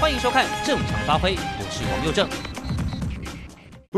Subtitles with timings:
[0.00, 2.26] 欢迎收看《正常发挥》，我是王佑正。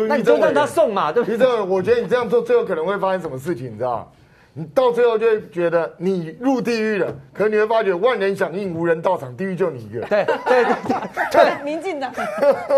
[0.09, 1.39] 那你就让他送嘛，对不对？
[1.39, 4.07] 其实我觉得你这样做，最后可能会发生什么事情，你知道吗？
[4.53, 10.01] 你到最后就会觉得你入地狱了，可你会发觉万人响应，无人到场，地狱就你一个。
[10.07, 10.75] 对对对
[11.31, 12.13] 对，民进党。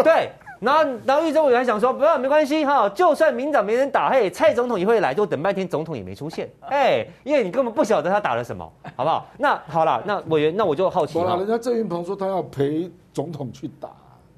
[0.04, 0.30] 对，
[0.64, 9.27] 然后然后玉珍委员想说，不要没关系哈，就算民党没人打，嘿，蔡总统也会来，就等半天总统也没出现， 哎，因为你根本不晓得他打了什么，好不好？
[9.38, 11.36] 那好了，那委员，那我就好奇了。
[11.36, 13.88] 人家郑云鹏说他要陪总统去打，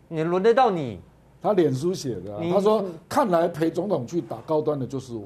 [0.09, 1.01] 你轮得到你？
[1.43, 5.23] 他脸书写的、啊，他说：“看来陪总统去打高端的就是我，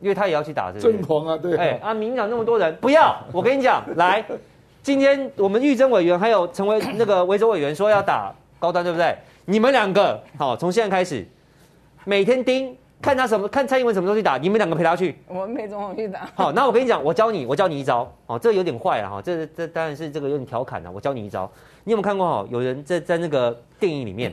[0.00, 3.14] 因为他也要去打这个。”郑鹏啊，对，哎啊，民进党那么多人，不要！
[3.30, 4.24] 我跟你讲，来，
[4.82, 9.16] 今天我们玉珍委员还有成为那个维州委员说要打高端，对不对？
[9.46, 11.26] 你们两个好，从现在开始，
[12.04, 15.18] 每天盯看他什么，看蔡英文什么时候去打，你们两个陪他去。
[15.28, 16.26] 我们陪总统去打。
[16.34, 18.10] 好，那我跟你讲，我教你，我教你一招。
[18.26, 20.90] 哦，这个有点坏了哈，这这当然是这个有点调侃了。
[20.90, 21.50] 我教你一招，
[21.84, 22.48] 你有没有看过哈？
[22.50, 24.32] 有人在在那个电影里面。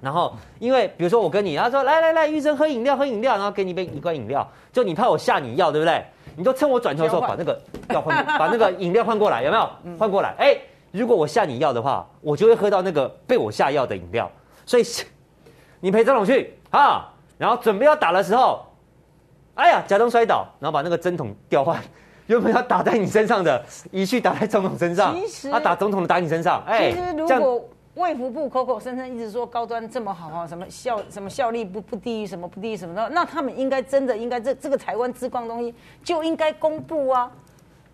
[0.00, 6.04] 然后，因为比如说我跟你，他说来来来，玉珍喝饮料喝饮料，然后给你一杯一罐饮料，就你怕我吓你药，对不对？
[6.36, 9.68] 你就趁我转头的时候把那个药换，把那个饮料换过来，有没有？
[9.98, 10.32] 换过来。
[10.38, 10.56] 哎，
[10.92, 14.30] 如果我下你药的话，我就会喝到那个被我下药的饮料。
[14.66, 14.84] 所以
[15.80, 18.64] 你陪张总去啊，然后准备要打的时候，
[19.54, 21.80] 哎呀，假装摔倒，然后把那个针筒调换，
[22.26, 25.16] 原本要打在你身上的，一去打在总统身上。
[25.50, 26.62] 他、啊、打总统的打你身上。
[26.66, 26.92] 哎，
[27.26, 27.60] 这样。
[27.94, 35.74] 卫福部口口声声一直说高端这么好啊，什么效什么效力不不低于什么不低于什么的，那他们应该真的应该这这个台湾之光东西
[36.04, 37.30] 就应该公布啊！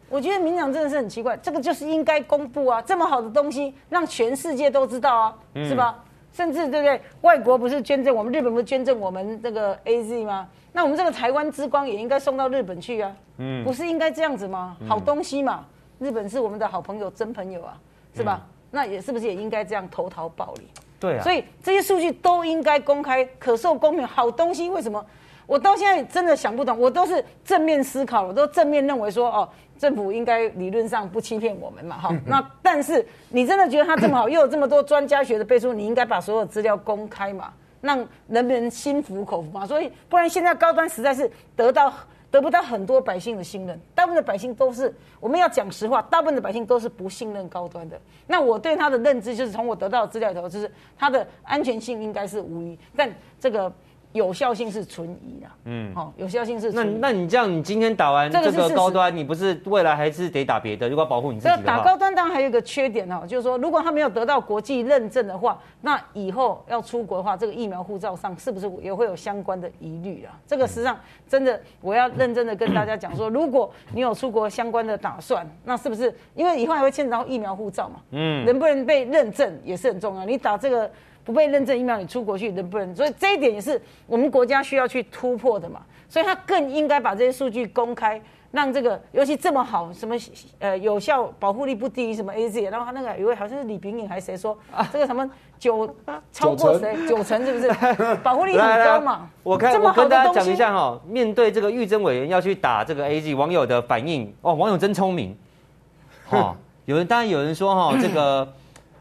[0.08, 2.80] 我觉得民进党真的是很奇怪，这个就是应该公布啊！
[2.82, 6.02] 这么好的东西让全世界都知道啊，是吧？
[6.32, 7.00] 甚至对不对？
[7.22, 10.48] 外国不是捐赠我们，日本不是捐赠我们这个 AZ 吗？
[10.72, 13.12] 那我们这个台湾之光也应该送到日本去啊！
[13.38, 14.76] 嗯，不是应该这样子吗？
[14.86, 15.64] 好东西嘛，
[15.98, 17.78] 日本是我们的好朋友、真朋友啊，
[18.14, 18.46] 是吧？
[18.70, 20.68] 那也是不是也应该这样投桃报李？
[21.00, 24.06] 对啊，所以这些数据都应该公开、可受公平。
[24.06, 25.04] 好东西为什么
[25.46, 26.78] 我到现在真的想不懂？
[26.78, 29.48] 我都是正面思考，我都正面认为说，哦，
[29.78, 32.14] 政府应该理论上不欺骗我们嘛，哈。
[32.26, 39.66] 那但是你真的觉得它这么好，又有这么多专家学的背书，你应该把所有资料公开嘛，让人们心服口服嘛。
[39.66, 41.92] 所以不然现在高端实在是得到。
[42.28, 47.98] 得不到很多百姓的信任，大部分的百姓都是我们要讲实话，大部分的百姓都是不信任高端的。
[48.26, 53.10] 那我对他的认知就是从我得到的资料里头，就是他的安全性应该是无疑，但
[53.40, 53.72] 这个。
[54.12, 56.90] 有效性是存疑的，嗯，好，有效性是存疑。
[56.98, 60.88] 那那你这样，你今天打完这个高端，你不是未来还是得打别的？
[60.88, 70.32] 如果保护你自己打高端当然还有一个缺点哦，就是说，如果他没有得到国际认证的话，那以后要出国的话，这个疫苗护照上是不是也会有相关的疑虑啊？
[70.46, 77.96] 这个实际上真的，我要认真的跟大家讲说，如果你有出国相关的打算，那是不是因为以后还会牵扯到疫苗护照嘛？
[78.12, 80.24] 嗯，能不能被认证也是很重要。
[80.24, 80.90] 你打这个。
[81.26, 82.94] 不被认证疫苗，你出国去能不能？
[82.96, 85.80] 所以这一点也是我们国家需要去突破的嘛。
[86.08, 88.22] 所以他更应该把这些数据公开，
[88.52, 90.14] 让这个尤其这么好，什么
[90.60, 95.28] 呃有效保护力不低于什么 AZ，然后他那个有位好像是李炳颖还是谁说啊，这个什么
[95.58, 95.92] 九
[96.30, 98.14] 超过谁九成是不是？
[98.22, 99.28] 保护力很高嘛。
[99.42, 105.36] 我看我跟大家讲一下哈，面对这个玉珍委员要去打这个 AZ，网友的反应哦，网友真聪明。
[106.30, 108.46] 哦，有人当然有人说哈，这个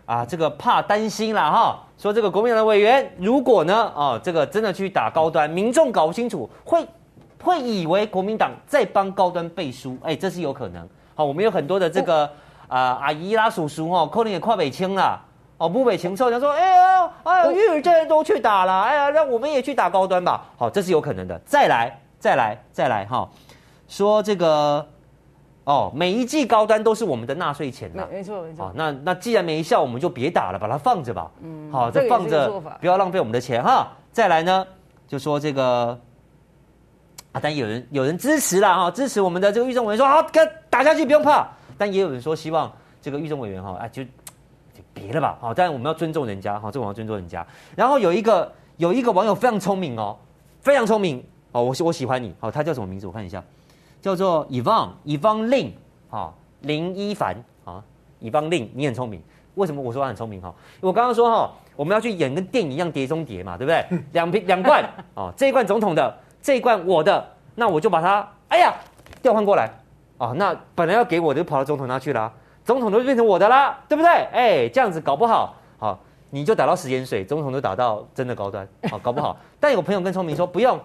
[0.05, 1.79] 啊这个怕担心啦哈。
[1.97, 6.85] 说这个国民党的委员，如果呢，啊，这个真的去打高端，民众搞不清楚，会
[7.41, 10.85] 会以为国民党在帮高端背书，哎，这是有可能。
[11.15, 12.25] 好，我们有很多的这个
[12.67, 15.17] 啊、呃、阿姨啦、叔叔哦，可能也跨北青了，
[15.57, 20.43] 哦，不北青之后，他说，哎呀，哎呀，玉珍都去打了，哎呀，让我们也去打高端吧。
[20.57, 21.39] 好，这是有可能的。
[21.45, 23.29] 再来，再来，再来，哈，
[23.87, 24.85] 说这个。
[25.65, 28.65] 哦，每一季高端都是我们的纳税钱呐，没错没错。
[28.65, 31.31] 好，那那既然没效，我们就别打了，把它放着吧。
[31.41, 32.47] 嗯，好，这放着，
[32.79, 33.87] 不要浪费我们的钱哈。
[34.11, 34.65] 再来呢，
[35.07, 35.99] 就说这个
[37.31, 41.47] 啊，但有人有人支持啦哈，支持我们的这个预政委员说好，跟打下去不用怕。
[41.79, 42.71] 但也有人说希望
[43.01, 44.09] 这个预政委员哈，哎就就
[44.93, 45.35] 别了吧。
[45.41, 47.43] 好，但我们要尊重人家哈，这我们要尊重人家。
[47.75, 50.15] 然后有一个有一个网友非常聪明哦，
[50.61, 52.35] 非常聪明哦，我我喜欢你。
[52.39, 53.07] 好，他叫什么名字？
[53.07, 53.43] 我看一下。
[54.05, 55.71] 叫做 Yvonne Yvonne Lin
[56.11, 56.31] 哈
[56.61, 57.83] 林一凡啊
[58.21, 59.19] Yvonne Lin 你很聪明，
[59.55, 60.53] 为什么我说他很聪明哈？
[60.79, 63.83] 我刚刚说哈，我们要去演跟电影一样碟中谍嘛，对不对？
[64.11, 64.83] 两瓶两罐
[65.15, 68.71] 啊，这一罐总统的，这一罐我的，那我就把它哎呀
[69.23, 69.71] 调换过来
[70.19, 72.31] 啊，那本来要给我的就跑到总统那去了，
[72.63, 74.11] 总统都变成我的啦，对不对？
[74.11, 75.99] 哎，这样子搞不好好，
[76.29, 79.35] 你就打到时间水，总统都打到真的高端，好搞不好。
[79.59, 80.79] 但有朋友更聪明说不用，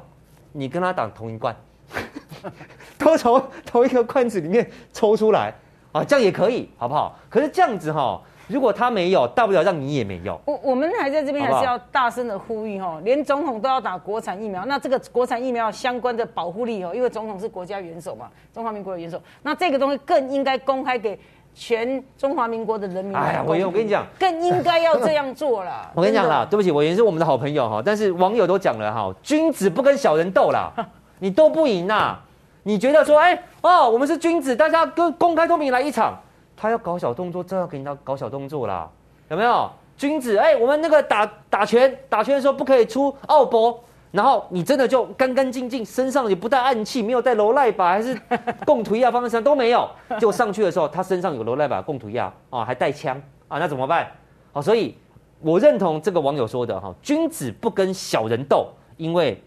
[0.52, 1.54] 你跟他打同一罐。
[3.00, 5.52] 都从同一个罐子里面抽出来
[5.90, 7.18] 啊，这样也可以，好不好？
[7.28, 10.40] 可是这样子哈，如果他没有，大不了让你也没有。
[10.44, 21.18] 我我们还在这边还是要大声的呼吁哈，连总统都要打国产疫苗，那这个国产疫苗相关的保护力哦，因为总统是国家元首嘛，中华民国的元首，那这个东西更应该公开给
[21.54, 23.16] 全中华民国的人民。
[23.16, 25.90] 哎呀，我，我跟你讲，更应该要这样做啦。
[25.96, 30.72] 我跟你讲啦，对不起，我也是我们的好朋友哈，但是网友都讲了哈，君子不跟小人斗啦，
[31.18, 32.16] 你斗不赢呐。
[32.62, 36.18] 你觉得说，哎、哦，我们是君子，大家跟公开透明来一场。
[36.56, 38.86] 他要搞小动作，真要给你搞搞小动作啦，
[39.30, 39.70] 有没有？
[39.96, 48.14] 君子，哎、我们那个打打拳，打拳的时候不可以出奥博，然后你真的就干干净净，身上也不带暗器，没有带罗赖吧，还是
[48.66, 49.88] 共图亚方身上都没有。
[50.20, 53.16] 就上去的时候，他身上有罗赖吧，共图亚啊，还带枪
[53.48, 54.06] 啊，那怎么办？
[54.52, 54.94] 好，所以
[55.40, 58.68] 我认同这个网友说的哈，君子不跟小人斗，
[58.98, 59.42] 因为。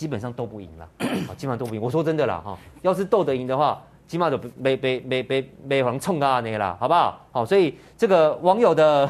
[0.00, 0.88] 基本上斗不赢了，
[1.28, 1.82] 啊， 基本上斗不赢。
[1.82, 7.20] 我说真的啦，哈，要是斗得赢的话，起码就没没没没没往冲啊那个啦，好不好？
[7.30, 9.06] 好，所以这个网友的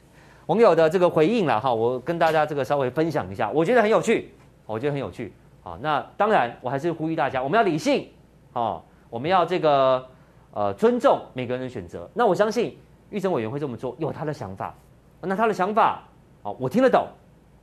[0.44, 4.34] 网友的这个回应啦，哈，我跟大家这个稍微分享一下，我觉得很有趣，
[4.66, 5.32] 我觉得很有趣。
[5.62, 8.06] 好，那当然我还是呼吁大家，我们要理性，
[8.52, 10.06] 哦，我们要这个
[10.52, 12.06] 呃尊重每个人的选择。
[12.12, 14.74] 那我相信预审委员会这么做，有他的想法，
[15.22, 16.02] 那他的想法，
[16.42, 17.06] 哦，我听得懂，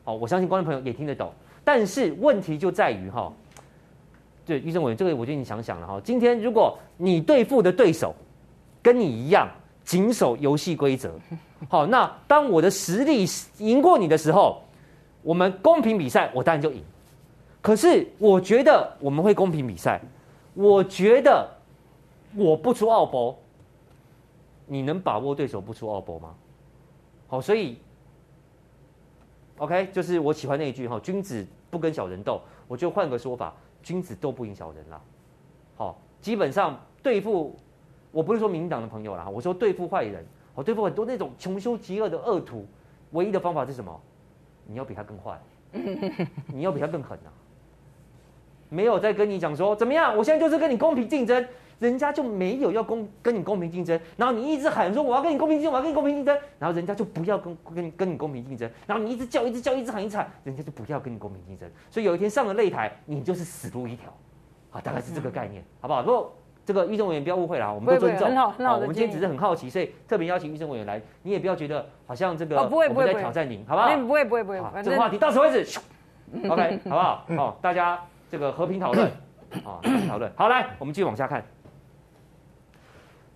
[0.04, 1.32] 哦，我相信观众朋友也听得懂。
[1.64, 3.32] 但是问题就在于哈，
[4.46, 6.02] 对育生委这个，我觉得你想想了哈。
[6.04, 8.16] 今天如果你对付的对手
[8.82, 9.48] 跟你一样
[9.86, 11.14] 谨守游戏规则，
[11.70, 13.26] 好，那当我的实力
[13.60, 14.62] 赢过你的时候，
[15.22, 16.84] 我们公平比赛，我当然就赢。
[17.62, 20.02] 可是我觉得我们会公平比赛，
[20.56, 21.48] 我觉得
[22.36, 23.38] 我不出奥博，
[24.66, 26.34] 你能把握对手不出奥博吗？
[27.28, 27.78] 好，所以。
[29.62, 32.42] OK，就是我喜欢那一句哈，君子不跟小人斗。
[32.68, 33.54] 我就换个说法，
[33.84, 35.00] 君子斗不赢小人啦。
[35.76, 37.56] 好，基本上对付，
[38.12, 40.26] 我不是说民进党的朋友啦，我说对付坏人，
[40.56, 42.66] 我对付很多那种穷凶极恶的恶徒，
[43.12, 44.02] 唯一的方法是什么？
[44.66, 45.40] 你要比他更坏，
[46.52, 47.30] 你要比他更狠啊！
[48.68, 51.48] 没有在跟你讲说怎么样，我现在就是跟你公平竞争。
[51.82, 61.68] 人家就没有要公跟你公平竞争，然后你一直喊说我要跟你公平竞争，我要跟你公平竞争，然后人家就不要跟跟你跟你公平竞争，然后你一直叫一直叫一直喊一直喊，人家就不要跟你公平竞争。
[61.90, 64.14] 所以有一天上了擂台，你就是死路一条，
[64.70, 66.04] 啊，大概是这个概念，好不好？
[66.04, 66.32] 如果
[66.64, 73.88] 这个育生委员不要误会啦，我们都尊重，好，我们今天只是很好奇，所以特别邀请育生委员来，你也不要觉得好像这个我们在挑战您，好不好？
[73.98, 75.80] 不会不会不会，这个话题到此为止，
[76.48, 77.26] OK，好不好？
[77.36, 78.00] 好，大家
[78.30, 79.08] 这个和平讨论，
[79.66, 81.44] 啊，和平讨论，好，来，我们继续往下看。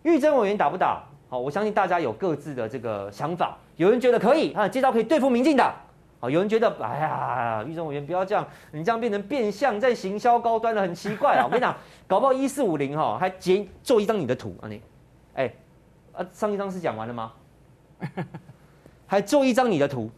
[0.06, 1.02] 玉珍委员打不打？
[1.28, 3.58] 好，我相信大家有各自的这个想法。
[3.76, 5.74] 有人觉得可以啊，这招可以对付民进党。
[6.20, 11.46] 好，有人觉得，哎呀，玉珍委员不要这样，你这样变成变相在行销高端了，很奇怪啊！
[11.46, 11.76] 我跟你讲，
[12.06, 14.80] 搞不好一四五零哈还截做一张你的图啊你，
[15.34, 15.52] 哎，
[16.14, 17.34] 啊上一张是讲完了吗？
[19.08, 20.12] 还做一张你的图，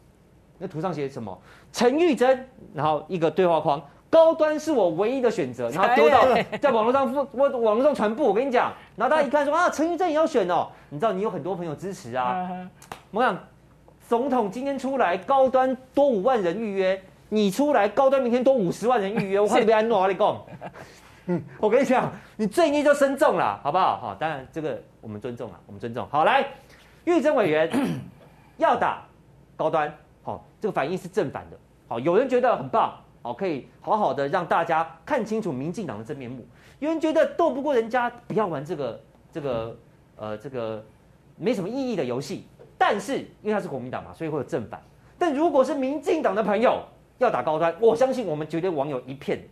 [0.58, 1.42] 那图上写什么？
[1.72, 3.82] 陈玉珍，然后一个对话框。
[4.10, 6.26] 高端是我唯一的选择，然后丢到
[6.62, 8.26] 在网络上我网络上传播。
[8.26, 10.68] 我跟你讲，然后大家一看说 啊，陈玉珍也要选哦。
[10.90, 12.50] 你知道你有很多朋友支持啊。
[13.12, 13.38] 我想
[14.08, 20.40] 总统今天出来，高端多五万人预约，你出来高端明天多五十万人预约， 我看你被安诺阿里贡。
[21.60, 23.98] 我跟你讲，你罪孽就深重了，好不好？
[23.98, 26.08] 好，当然这个我们尊重啊，我们尊重。
[26.10, 26.48] 好，来，
[27.04, 27.70] 玉珍委员
[28.56, 29.06] 要打
[29.58, 29.94] 高端，
[30.24, 31.58] 好，这个反应是正反的。
[31.90, 32.94] 好，有人觉得很棒。
[33.28, 36.48] 好，可以好好的让大家看清楚民进党的真面目。
[36.80, 39.02] 有人觉得斗不过人家，不要玩这个
[39.34, 39.78] 这个
[40.16, 40.82] 呃这个
[41.36, 42.48] 没什么意义的游戏。
[42.78, 44.82] 但是因为他是国民党嘛，所以会有正反。
[45.18, 46.82] 但如果是民进党的朋友
[47.18, 49.46] 要打高端，我相信我们绝对网友一片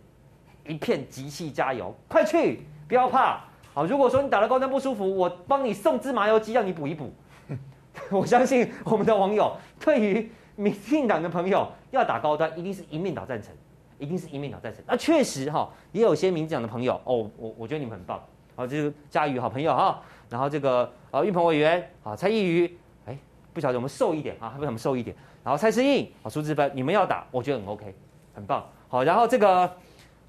[0.66, 3.44] 一片集气加油，快去，不要怕。
[3.74, 7.12] 好，如果说你打了高端不舒服，我帮你送支麻油鸡让你补一补。
[8.10, 13.52] 我相信我们的网友对于民进党的朋友要打高端，一定是一面倒赞成。
[13.98, 18.20] 一定是一面倒赞成，那确实哈，也有些民进党的朋友哦，我我觉得你们很棒，
[18.54, 23.16] 好，这是嘉瑜好朋友哈，然后这个呃玉鹏委员啊，蔡依瑜，哎，
[23.52, 27.94] 不晓得我们瘦一点啊，不晓得我们瘦一点，然后蔡适应啊，苏志芬，你们要打，我觉得很 OK，
[28.34, 29.70] 很棒，好，然后这个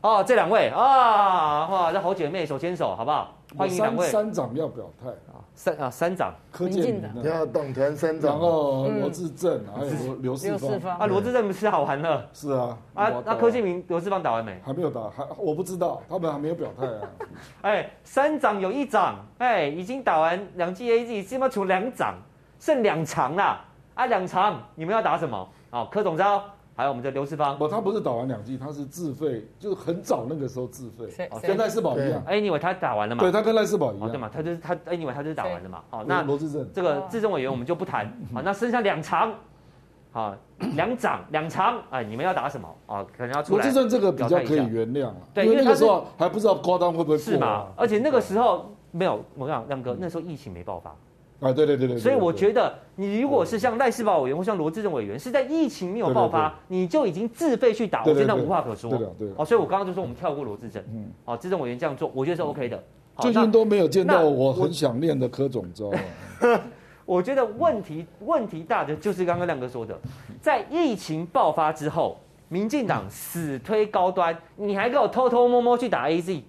[0.02, 3.37] 哦，这两位啊，哇，这好姐妹手牵手，好不好？
[3.56, 4.08] 欢迎两位。
[4.08, 5.10] 三长要表态。
[5.10, 10.98] 啊，三啊三长，柯建铭的，要党团三长，然后罗志政，还有刘世芳。
[11.00, 14.60] 啊，罗志政不是好玩了，是啊，啊，那柯建明、刘世芳打完没？
[14.63, 17.10] 还没有打，还我不知道，他们还没有表态啊。
[17.63, 22.16] 哎，三长有一长，哎，已经打完两剂 AZ，起码除两长，
[22.60, 25.50] 剩两长啦，啊，两长你们要打什么？
[25.72, 26.44] 哦，柯总召、
[26.77, 27.57] 还有我们的刘世芳。
[27.57, 32.22] 不，他不是打完两剂，他是自费，就是很早那个时候自费，谁跟赖世宝一样。
[32.27, 33.24] 哎，你以为他打完了嘛？
[33.24, 34.07] 对，他跟赖世宝一样。
[34.12, 34.29] 对嘛？
[34.31, 35.81] 他就是他，哎，你以为他就是打完了嘛？
[35.89, 38.05] 好，那罗志正这个资深委员我们就不谈。
[38.31, 39.34] 好，那剩下两长，
[40.12, 40.36] 好，
[40.75, 42.67] 两长两长，哎，你们要打什么？
[42.86, 43.63] 啊，可能要出来。
[43.63, 47.69] 罗志正这个比较可以原谅啊，对，因为那个时候还不知道高端会不会是嘛？
[47.75, 50.96] 而且那个时候没有，我讲亮哥，那时候疫情没爆发。
[51.39, 58.89] 啊，对对对对，所以我觉得，你如果是像赖世宝委员或像罗志正委员，是在疫情没有爆发，你就已经自费去打，我真的无话可说。
[58.89, 59.29] 对对。
[59.38, 62.84] 哦，所以我刚刚就说我们跳过罗志正，嗯，哦，志正委员这样做，我觉得是 OK 的。
[63.20, 65.91] 最近都没有见到我很想念的柯总召。
[67.06, 69.98] 我觉得问题问题大的就是刚刚亮哥说的，
[70.41, 72.17] 在疫情爆发之后，
[72.50, 76.41] 民进党死推高端，你还给我偷偷摸摸去打 AZ，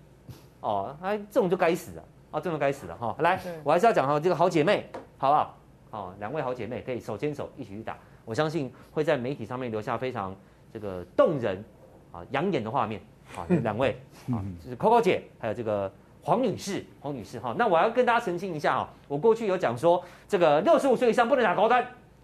[0.61, 2.03] 哦，哎，这种就该死了。
[2.31, 3.17] 啊，这么该死了哈！
[3.21, 5.57] 来，我还是要讲哈，这个好姐妹，好不好？
[5.91, 10.37] 哦，两位好姐妹可以手牵手一起去打，我相信会在媒体上面留下非常
[10.71, 11.65] 这个动人
[12.13, 13.01] 啊、养眼的画面。
[13.37, 13.91] 啊，两位
[14.33, 15.93] 啊，就是 Coco 姐，还有这个
[16.23, 17.55] 黄女士，黄女士哈。
[17.59, 21.83] 那我要跟大家澄清一下啊，我过去有讲说，这个六十五岁以上不能打高端，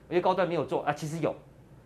[0.08, 1.34] 因为高端没有做啊，其实有，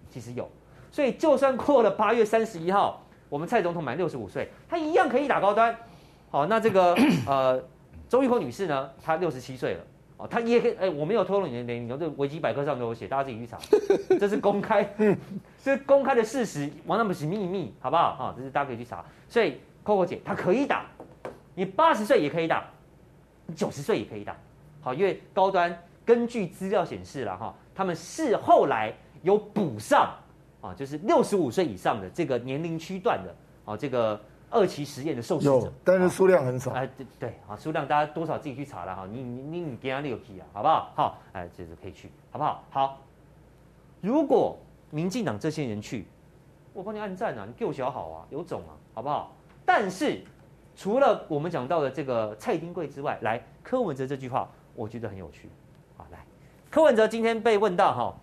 [0.08, 0.48] 其实有。
[0.92, 5.76] 所以就算过了八月三十一号，我们蔡总统满六十五岁，他一样可以打高端。
[6.30, 6.96] 好，那这个
[7.26, 7.62] 呃。
[8.08, 8.90] 周玉蔻女士呢？
[9.02, 9.80] 她六十七岁了，
[10.16, 13.58] 哦，她也可以，哎，我没有透露你的年龄，这维基百科上都有写，大家自己去查，
[14.18, 14.82] 这是公开，
[15.62, 18.16] 这是公开的事实，王那不是秘密，好不好？
[18.16, 19.04] 哈，这是大家可以去查。
[19.28, 20.86] 所以，Coco 姐她可以打，
[21.54, 22.64] 你八十岁也可以打，
[23.54, 24.34] 九十岁也可以打，
[24.80, 28.90] 好，因为高端根据资料显示了哈，他们是后来
[29.22, 30.10] 有补上
[30.62, 33.34] 啊，就是六十五岁以上的这个年龄区段的，
[33.66, 34.18] 啊，这个。
[34.50, 36.70] 二期实验的受试者，但是数量很少。
[36.72, 39.06] 哎，对对啊，数量大家多少自己去查了哈。
[39.10, 40.92] 你你你你给他六 P 啊，好不好？
[40.94, 42.64] 好，哎，这是可以去，好不好？
[42.70, 42.98] 好。
[44.00, 44.56] 如果
[44.90, 46.06] 民进党这些人去，
[46.72, 49.32] 我帮你按赞啊，你给我小好啊，有种啊，好不好？
[49.66, 50.22] 但是
[50.76, 55.50] 除了我们讲到的这个蔡丁贵之外，来柯文哲这句话，我觉得很有趣。
[55.96, 56.24] 好，来，
[56.70, 58.14] 柯文哲今天被问到哈，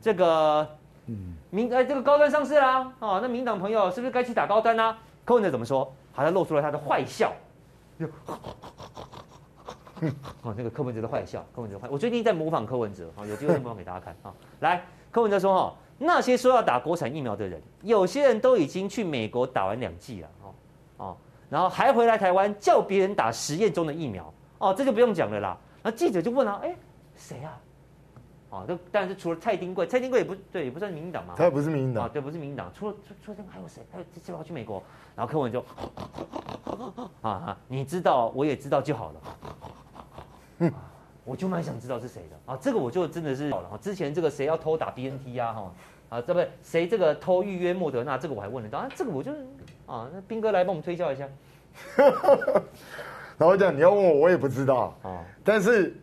[0.00, 0.66] 这个
[1.06, 4.96] 嗯，民哎这个高端上市啦，哦，那民党朋友是不是该去打高端呢？
[5.24, 5.92] 柯文哲怎么说？
[6.12, 7.32] 好像露出了他的坏笑，
[10.42, 11.88] 哦，那个柯文哲的坏笑，柯文哲坏。
[11.90, 14.32] 我最近在模仿柯文哲，好，有机会模仿给大家看啊。
[14.60, 20.54] 来，柯文哲说哈，那些说要打国产疫苗的人，有些人都已经去美国打完两剂了，哦
[20.98, 21.16] 哦，
[21.50, 25.56] 然后还回来台湾叫别人打实验中的疫苗，哦，这就不用讲了啦。
[25.82, 26.76] 那记者就问啊，哎，
[27.16, 27.58] 谁啊？
[28.54, 31.34] 啊，这但是除了蔡丁贵，蔡丁贵也不对，也不算民进党嘛。
[31.36, 32.04] 他也不是民进党。
[32.04, 32.70] 啊，对，不是民进党。
[32.72, 32.94] 除了
[33.24, 33.82] 除了这个还有谁？
[33.90, 34.80] 还有这要去美国，
[35.16, 35.64] 然后柯文就
[37.20, 40.70] 啊啊，你知道，我也知道就好了。
[41.24, 43.76] 我就蛮想知道是谁的啊，这个我就真的是好了。
[43.80, 45.52] 之前这个谁要偷打 BNT 啊？
[45.52, 45.74] 哈
[46.10, 48.16] 啊，这不谁这个偷预约莫德纳？
[48.16, 49.32] 这个我还问得到啊，这个我就
[49.86, 51.28] 啊，那斌哥来帮我们推销一下。
[53.36, 56.00] 然后讲你要问我，我也不知道啊，但是。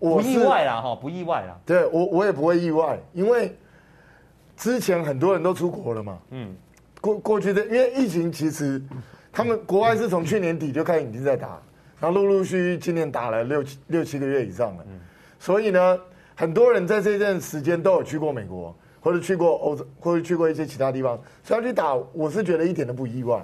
[0.00, 1.56] 我不意外啦，哈，不意外啦。
[1.64, 3.54] 对我，我也不会意外，因为
[4.56, 6.18] 之前很多人都出国了嘛。
[6.30, 6.56] 嗯，
[7.02, 8.82] 过过去的，因为疫情，其实
[9.30, 11.60] 他们国外是从去年底就开始已经在打，
[12.00, 14.84] 然后陆陆续续今年打了六七六七个月以上了。
[14.88, 14.98] 嗯，
[15.38, 16.00] 所以呢，
[16.34, 23.38] 很多人在这段时间都有去过美国，或者去过欧洲，或者去过一些其他地方，所以要去打，我是觉得一点都不意外。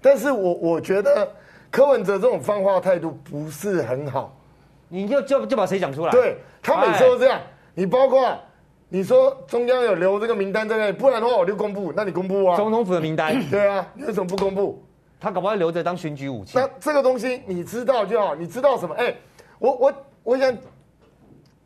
[0.00, 1.30] 但是我我觉得
[1.70, 4.36] 柯文哲这种放话态度不是很好。
[4.92, 6.10] 你就就就把谁讲出来？
[6.10, 7.40] 对，他每次都这样。
[7.72, 8.38] 你包括
[8.90, 11.90] 你说中央有留这个名单在那里，不然的话我就公布。
[11.96, 12.56] 那你公布啊？
[12.56, 13.34] 总统府的名单。
[13.48, 14.84] 对啊，你为什么不公布？
[15.18, 16.58] 他搞不好留着当选举武器。
[16.58, 18.34] 那这个东西你知道就好。
[18.34, 18.94] 你知道什么？
[18.96, 19.14] 哎，
[19.58, 19.94] 我我
[20.24, 20.54] 我想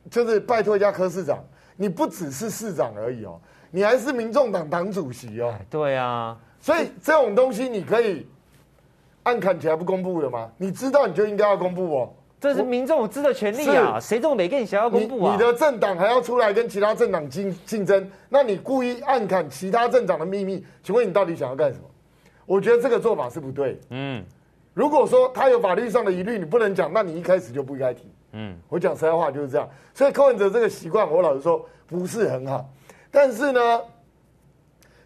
[0.09, 3.41] 就是拜托一下柯市长，你不只是市长而已哦，
[3.73, 5.53] 你还是民众党党主席哦。
[5.69, 8.25] 对啊，所以这种东西你可以
[9.25, 10.49] 按砍起来不公布的吗？
[10.57, 12.13] 你知道你就应该要公布哦。
[12.39, 13.99] 这是民众有知的权利啊！
[13.99, 15.33] 谁这么没跟你想要公布啊？
[15.33, 21.85] 你的政党还要出来跟其他政党竞竞争，那你故意暗砍其他政党的秘密，请问你到底想要干什么？
[22.45, 23.81] 我觉得这个做法是不对。
[23.89, 24.23] 嗯，
[24.75, 28.03] 如果说他有法律上的疑虑，你不能讲，那你一开始就不应该提。
[28.33, 29.67] 嗯，我讲实在话就是这样。
[29.95, 32.69] 所以柯文哲这个习惯，我老实说不是很好。
[33.11, 33.81] 但是呢，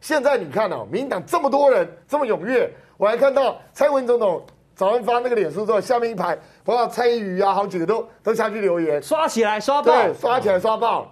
[0.00, 4.44] 现在你看哦，民进党这么多人这么踊跃，我还看到蔡文总统。
[4.80, 6.34] 早上发那个脸书之后，下面一排，
[6.64, 11.06] 包括蔡依瑜啊，好几个都都下去留言，刷起来刷爆，对，刷起来刷爆，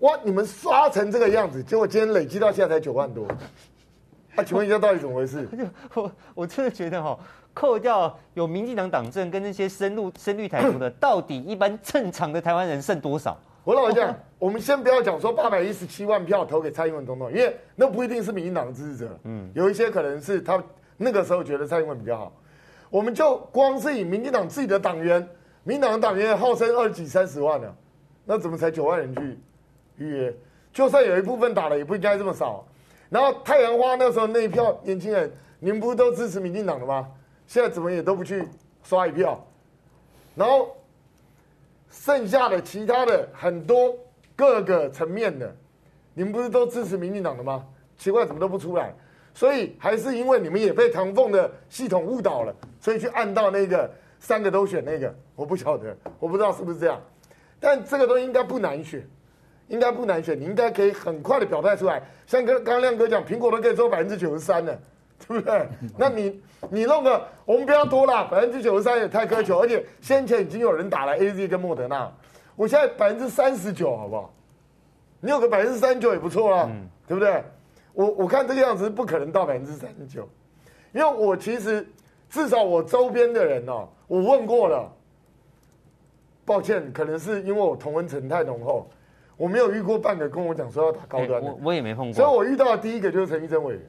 [0.00, 0.18] 哇！
[0.24, 3.24] 你们刷成这个样子，结果今天累积到现在才九万多，
[4.34, 5.48] 啊，请问一下到底怎么回事？
[5.94, 7.16] 我我真的觉得哈，
[7.54, 13.38] 扣掉有民进党党政跟那些深入深绿台独的，到底一般正常的台湾人剩多少？
[13.62, 20.60] 我老实讲，我们先不要讲说八百一十七万票投给蔡英文总统，因为那不一定是民进党的支持者，嗯，有一些可能是他
[20.96, 22.32] 那个时候觉得蔡英文比较好。
[22.96, 25.28] 我们就光是以民进党自己的党员，
[25.64, 27.70] 民党的党员号称二几三十万呢，
[28.24, 29.38] 那怎么才九万人去
[29.98, 30.34] 预约？
[30.72, 32.64] 就算有一部分打了，也不应该这么少。
[33.10, 37.06] 然后太阳花那时候那一票年轻人，你们不是都支持民进党的吗？
[37.46, 38.48] 现在怎么也都不去
[38.82, 39.46] 刷一票？
[40.34, 40.74] 然后
[41.90, 43.94] 剩下的其他的很多
[44.34, 45.54] 各个层面的，
[46.14, 47.62] 你们不是都支持民进党的吗？
[47.98, 48.94] 奇怪，怎么都不出来？
[49.36, 56.98] 所以还是因为你们也被唐凤的系统误导了，所以去按到那个三个都选那个，我不晓得，我不知道是不是这样。
[57.60, 59.06] 但这个东西应该不难选，
[59.68, 62.02] 应该不难选，你应该可以很快的表态出来。
[62.26, 64.74] 像刚刚亮哥讲，苹果都可以做百分之九十三了。
[65.18, 65.66] 对不对？
[65.96, 72.12] 那你你弄个，我们不要多了，百分之九十三也太苛求，而且先前已经有人打了 AZ 跟莫德纳，
[72.54, 74.34] 我现在百分之三十九，好不好？
[75.20, 77.42] 你有个百分之三十九也不错啊，嗯、对不对？
[77.96, 80.28] 我我看这个样子是不可能到百分之三十九，
[80.92, 81.84] 因为我其实
[82.28, 84.92] 至少我周边的人哦，我问过了，
[86.44, 88.86] 抱歉，可能是因为我同温层太浓厚。
[89.38, 93.82] 我没有遇过半个跟我讲说要打高端的，我我也没碰过，所以我遇到的第一个就是陈玉珍委员。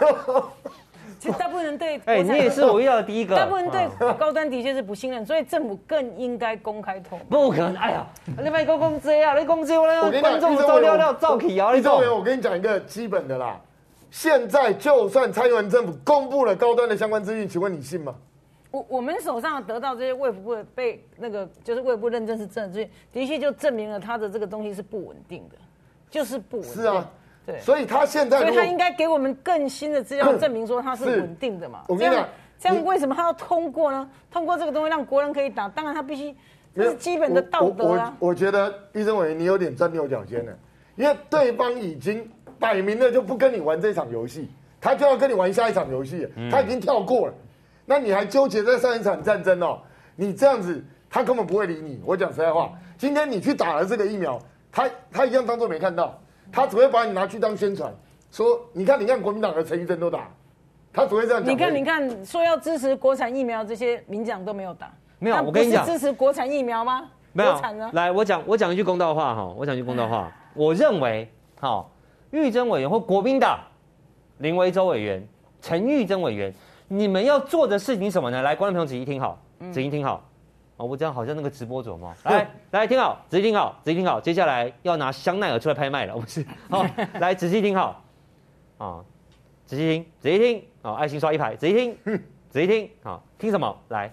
[1.18, 3.34] 其实大部分人对，哎，你也是我遇到的第一个。
[3.34, 7.18] 大部分人对高端的确是不信任，所以政府更应该公开透。
[7.28, 8.06] 不可能，哎呀，
[8.42, 13.60] 你卖个公资啊，你公资我来让观众照料料照起啊，你委员，我跟你讲一个基本的啦，
[14.10, 18.14] 现在就算蔡英文政府公布了高端的相关资讯，请问你信吗？
[18.72, 25.56] 我我们手上得到这些卫福部被那个就是卫福部认证是正确，的确就证明了他的这个东西是不稳定的，
[26.10, 26.74] 就是不稳定。
[26.74, 27.10] 是啊，
[27.46, 31.84] 对，所以他现在，所以他应该给我们更新的资料，证明说他是稳定的嘛。
[31.88, 34.10] 我跟你讲，这样为什么他要通过呢？
[34.30, 36.34] 通过这个东西让国人可以打，当然他必须
[36.74, 38.14] 这是基本的道德啊。
[38.18, 40.52] 我我，我觉得医生委员你有点钻牛角尖了，
[40.96, 44.50] 因为对方已经摆明了就不跟你玩这场游戏，
[44.80, 47.34] 他就要跟你玩下一场游戏，他已经跳过了。
[47.84, 49.78] 那你还纠结在上一场战争哦？
[50.16, 52.00] 你这样子，他根本不会理你。
[52.04, 54.40] 我讲实在话，今天你去打了这个疫苗，
[54.72, 56.18] 他他一样当做没看到，
[56.52, 57.92] 他只会把你拿去当宣传，
[58.30, 60.28] 说你看你看国民党和陈玉珍都打，
[60.92, 61.52] 他只会这样讲。
[61.52, 64.90] 你看你看，说要支持国产疫苗，这些民进党都没有打。
[65.18, 67.10] 没有，我跟你讲，支持国产疫苗吗？
[67.32, 67.60] 没有。
[67.92, 71.90] 来，我讲我讲一句公道话哈，我讲一句公道话，我认为，好，
[72.30, 73.58] 玉珍委员或国民党
[74.38, 75.26] 林维洲委员、
[75.60, 76.52] 陈玉珍委员。
[76.88, 78.42] 你们要做的事情什么呢？
[78.42, 79.36] 来，观众朋友仔细听好，
[79.72, 80.22] 仔细听好。
[80.76, 82.14] 哦，我这样好像那个直播主嘛？
[82.24, 84.20] 来，来听好，仔细听好，仔细听好。
[84.20, 86.44] 接下来要拿香奈儿出来拍卖了，不是？
[86.68, 86.84] 好，
[87.20, 88.04] 来仔细听好，
[88.78, 89.04] 啊，
[89.64, 91.98] 仔细听，仔细听，好，爱心刷一排，仔细听，
[92.50, 93.76] 仔细听，好，听什么？
[93.88, 94.12] 来，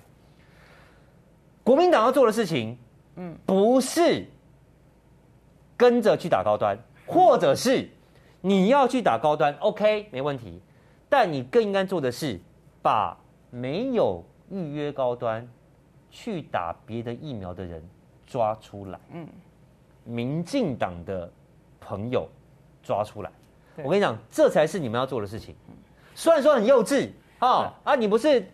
[1.63, 2.77] 国民党要做的事情，
[3.15, 4.25] 嗯，不是
[5.75, 7.89] 跟着去打高端，或者是
[8.41, 10.61] 你要去打高端，OK，没问题，
[11.09, 12.39] 但你更应该做的是。
[12.83, 13.17] 把
[13.49, 15.47] 没有预约高端
[16.13, 17.83] 去打别的疫苗的人
[18.27, 19.27] 抓出来，嗯，
[20.03, 21.29] 民进党的
[21.81, 22.29] 朋友
[22.83, 23.31] 抓出来，
[23.77, 25.55] 我跟你讲，这才是你们要做的事情。
[26.13, 28.47] 虽然说很幼稚，啊啊，你不是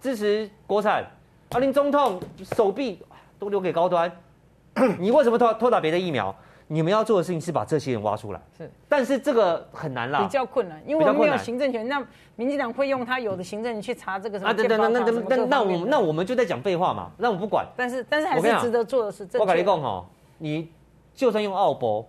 [0.00, 1.04] 支持国产，
[1.50, 3.00] 啊，林总统手臂
[3.38, 4.10] 都留给高端，
[4.98, 6.34] 你为什么偷偷打别的疫苗？
[6.66, 11.86] 你们要做的事情是把这些人挖出来，是，但是这个很难啦，比较困难，因为我们没有行政权。
[11.86, 12.02] 那
[12.36, 14.50] 民进党会用他有的行政权去查这个什么？
[14.50, 17.66] 啊，等等，那那那那那我们那我们就在讲废话嘛，那我不管。
[17.76, 20.04] 但是但是还是值得做的是，我跟你讲哈，
[20.38, 20.72] 你
[21.14, 22.08] 就算用奥博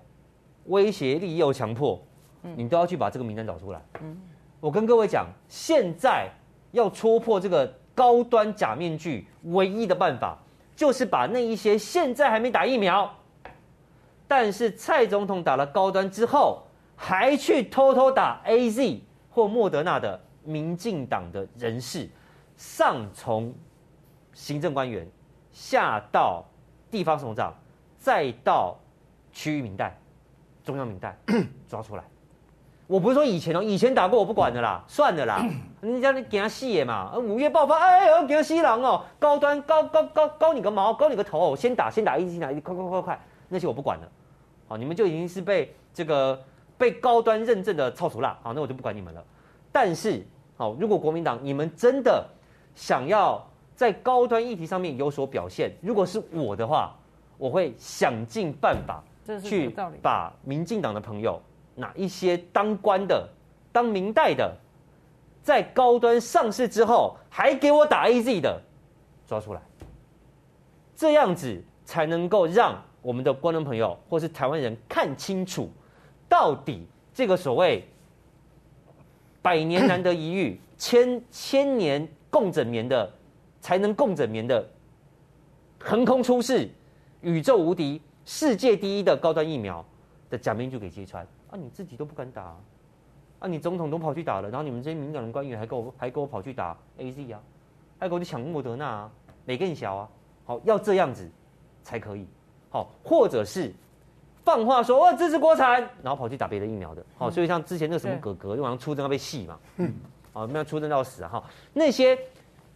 [0.67, 2.01] 威胁、利诱、强迫，
[2.41, 3.81] 你都要去把这个名单找出来。
[4.01, 4.17] 嗯，
[4.61, 6.29] 我跟各位讲，现在
[6.71, 10.37] 要戳破这个高端假面具，唯一的办法
[10.77, 13.13] 就是把那一些现在还没打疫苗。
[14.27, 16.63] 但是蔡总统打了高端之后，
[16.95, 22.09] 还去偷偷打 AZ 或莫德纳的民进党的人士，
[22.55, 23.53] 上从
[24.33, 25.07] 行政官员，
[25.51, 26.43] 下到
[26.89, 27.53] 地方首长，
[27.97, 28.77] 再到
[29.31, 29.97] 区域民代、
[30.63, 31.17] 中央民代
[31.67, 32.03] 抓出来。
[32.87, 35.43] 我不是说以前哦，以前打过我不管的啦， 算了啦，
[35.81, 43.19] 人家你给他戏嘛，五月爆发，哎呦，给他西狼哦，高端高高高高你个毛，高你个头，先打先打 AZ，先打快快快快。
[43.47, 44.11] 那些我不管了，
[44.67, 46.43] 好，你们就已经是被这个
[46.77, 49.23] 被高端认证的臭俗辣，好，那我就不管你们了。
[49.71, 50.25] 但是，
[50.57, 52.27] 好，如果国民党你们真的
[52.75, 56.95] 想要在高端议题上面有所表现，如果是我的话，
[57.37, 59.03] 我会想尽办法
[59.43, 59.69] 去
[60.01, 61.39] 把民进党的朋友，
[61.75, 63.29] 哪一些当官的、
[63.71, 64.55] 当明代的，
[65.43, 68.61] 在高端上市之后还给我打 AZ 的
[69.27, 69.61] 抓出来，
[70.95, 72.81] 这样子才能够让。
[73.05, 75.69] 我们的观众朋友或是台湾人看清楚，
[76.27, 77.87] 到底这个所谓
[79.43, 83.07] 百年难得一遇、千千年共枕眠的
[83.61, 84.67] 才能共枕眠的
[85.79, 86.67] 横空出世、
[87.21, 89.85] 宇宙无敌、世界第一的高端疫苗
[90.31, 91.53] 的假面具给揭穿啊！
[91.55, 92.57] 你自己都不敢打
[93.37, 97.39] 啊，你总统都跑去打了，然后你们这些敏感的官员还给我还给我跑去打 AZ 啊，
[97.99, 99.11] 还给我去抢莫德纳啊，
[99.45, 100.09] 哪更小啊？
[100.43, 101.29] 好，要这样子
[101.83, 102.25] 才可以。
[102.75, 103.71] 好，或者是
[104.43, 107.01] 放话说我支持国产，然后跑去打别的疫苗的。
[107.17, 109.59] 好，所以像之前那个什么哥哥，又好像出征要被戏嘛。
[109.77, 109.93] 嗯。
[110.33, 111.29] 啊，没有出征到死啊！
[111.29, 112.19] 哈，那些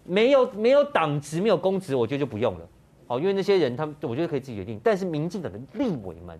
[0.06, 2.66] 没有没有党职、没有公职，我觉得就不用了。
[3.06, 4.80] 好，因为那些人他们，我觉得可以自己决定。
[4.82, 6.40] 但是民进党的立委们、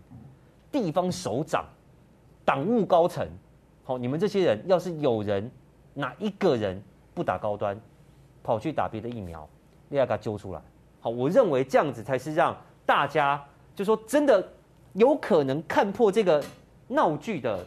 [0.72, 1.66] 地方首长、
[2.46, 3.28] 党务高层，
[3.84, 5.52] 好，你们这些人要是有人
[5.94, 6.82] 哪一个人
[7.14, 7.78] 不打高端，
[8.42, 9.46] 跑去打别的疫苗，
[9.90, 10.62] 你要给他揪出来。
[11.02, 13.44] 好，我认为这样子才是让大家
[13.80, 14.46] 就说真的
[14.92, 16.44] 有可能看破这个
[16.90, 17.66] 闹剧的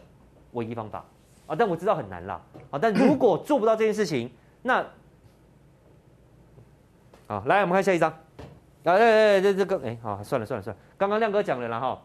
[0.50, 1.02] 唯一方法
[1.46, 1.56] 啊！
[1.56, 2.38] 但我知道很难啦
[2.70, 2.78] 啊！
[2.78, 4.84] 但如果做不到这件事情， 那
[7.26, 8.12] 好，来我们看下一张。
[8.84, 12.02] 哎哎哎，这这个哎，好，算了算了算了，刚刚亮哥讲了啦哈，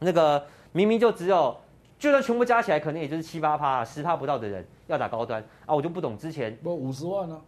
[0.00, 1.56] 那个明明就只有，
[1.98, 5.74] 就算全部加起来，可能也就是七八趴、十趴不到的人要打高端啊！
[5.74, 7.40] 我就不懂之前不五十万呢。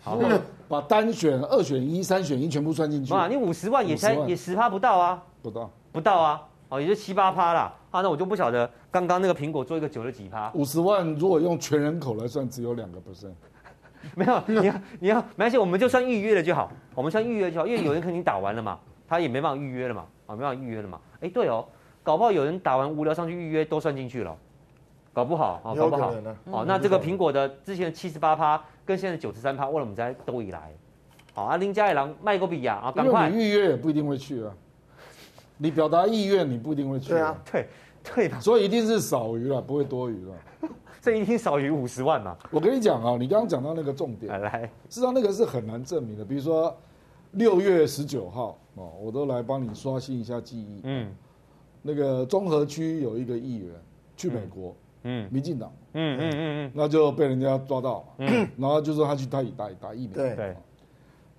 [0.00, 0.18] 好，
[0.68, 3.12] 把单选、二选一、三选一全部算进去。
[3.12, 7.74] 啊，你五十万也才也十趴不到啊，不到，不到啊，哦，也就七八趴啦。
[7.90, 10.50] 啊，那我就不晓得刚刚那个苹果做一个九十几趴。
[10.54, 13.32] 五十万如果用全人口来算，只有两个 percent。
[14.14, 21.00] 没有，你要你要没关系，我们就算预约了就好，我们算预约就好，因为有人肯定打完了嘛，他也没办法预约了嘛，啊，没办法预约了嘛。
[21.20, 21.66] 哎，对哦，
[22.04, 24.36] 搞不好有人打完无聊上去预约都算进去了。
[25.12, 26.64] 搞不好啊，搞不好哦。
[26.64, 30.72] 那这个苹果的之前的七十八趴，跟现在九十三趴，为了我们在都以来，
[31.34, 33.28] 好啊，林家野狼卖个比呀啊，赶快。
[33.28, 34.50] 你预约也不一定会去啊，
[35.58, 37.10] 你表达意愿，你不一定会去。
[37.10, 37.68] 对啊，对
[38.02, 38.40] 对的。
[38.40, 40.34] 所以一定是少于了，不会多余了。
[41.02, 42.34] 这一定少于五十万嘛？
[42.50, 46.24] 我跟你讲啊，你刚刚讲到那个重点，来，事实上那个是很难证明的。
[46.24, 46.74] 比如说
[47.32, 50.80] 六月十九号哦，我都来帮你刷新一下记忆。
[50.84, 51.14] 嗯，
[51.82, 53.70] 那个中和区有一个议员
[54.16, 54.70] 去美国。
[54.70, 54.74] 嗯，
[55.30, 60.36] 民进党，嗯嗯嗯嗯，那就被人家抓到，嗯， 然后就说他去打打打疫苗，对。
[60.36, 60.56] 对，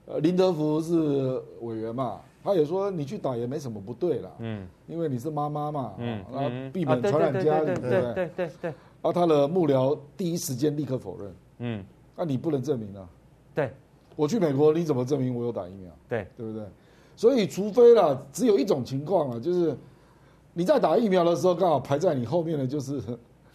[0.05, 8.01] 呃，林德福是委员嘛，他也说你去打也没什么不对啦，嗯，因为你是妈妈嘛，嗯，然后避免传染家人，对对？
[8.01, 13.08] 对对对对，啊，他的幕僚第一时间立刻否认，嗯，那你不能证明啊，
[13.53, 13.71] 对，
[14.15, 15.91] 我去美国你怎么证明我有打疫苗？
[16.08, 16.63] 对，对不对？
[17.15, 19.77] 所以除非啦，只有一种情况啊，就是
[20.53, 22.99] 你在打疫苗的时候，刚好排在你后面的就是。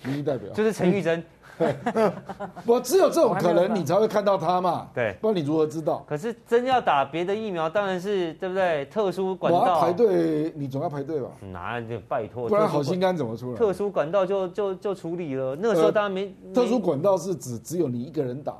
[0.05, 1.23] 民意代表就是陈玉珍，
[2.67, 4.89] 我只有这种可能，你才会看到他嘛。
[4.95, 6.05] 对，不然你如何知道？
[6.09, 8.85] 可是真要打别的疫苗，当然是对不对？
[8.87, 11.29] 特殊管道，我要排队，你总要排队吧？
[11.53, 13.57] 哪就拜托，不然好心肝怎么出来？
[13.57, 15.57] 特殊管道就就就处理了。
[15.61, 16.35] 那个时候当然没。
[16.53, 18.57] 特殊管道是指只有你一个人打，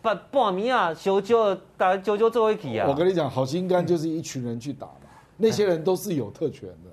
[0.00, 2.86] 半半米啊，九九打九九做一起啊。
[2.88, 4.92] 我跟你讲，好心肝就是一群人去打嘛，
[5.36, 6.90] 那些人都是有特权的。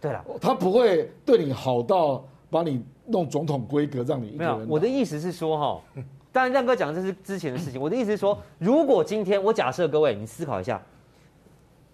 [0.00, 2.84] 对了，他不会对你好到把你。
[3.12, 4.56] 弄总统规格让你一个人。
[4.56, 5.82] 没有，我的意思是说哈，
[6.30, 7.80] 当然亮哥讲的这是之前的事情。
[7.80, 10.80] 我的意思是说，如果今天我假设各位，你思考一下，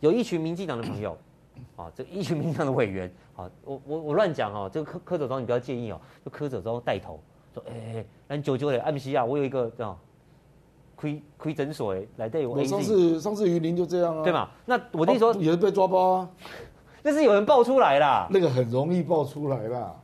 [0.01, 1.17] 有一群民进党的朋友，
[1.75, 7.19] 啊，这一群民进党的委员，啊，我我我乱讲哈，这个柯柯哲昭你不要介意哦，就柯哲昭带头
[7.55, 9.99] 说，哎哎，咱九九的安西亚，我有一个这样
[10.97, 12.63] 亏亏诊所哎，来带我。
[12.63, 14.51] 上次上次云林就这样啊，对嘛？
[14.67, 16.31] 那我的意思说也是被抓包啊，
[17.03, 19.97] 那是有人爆出来啦，那个很容易爆出来啦。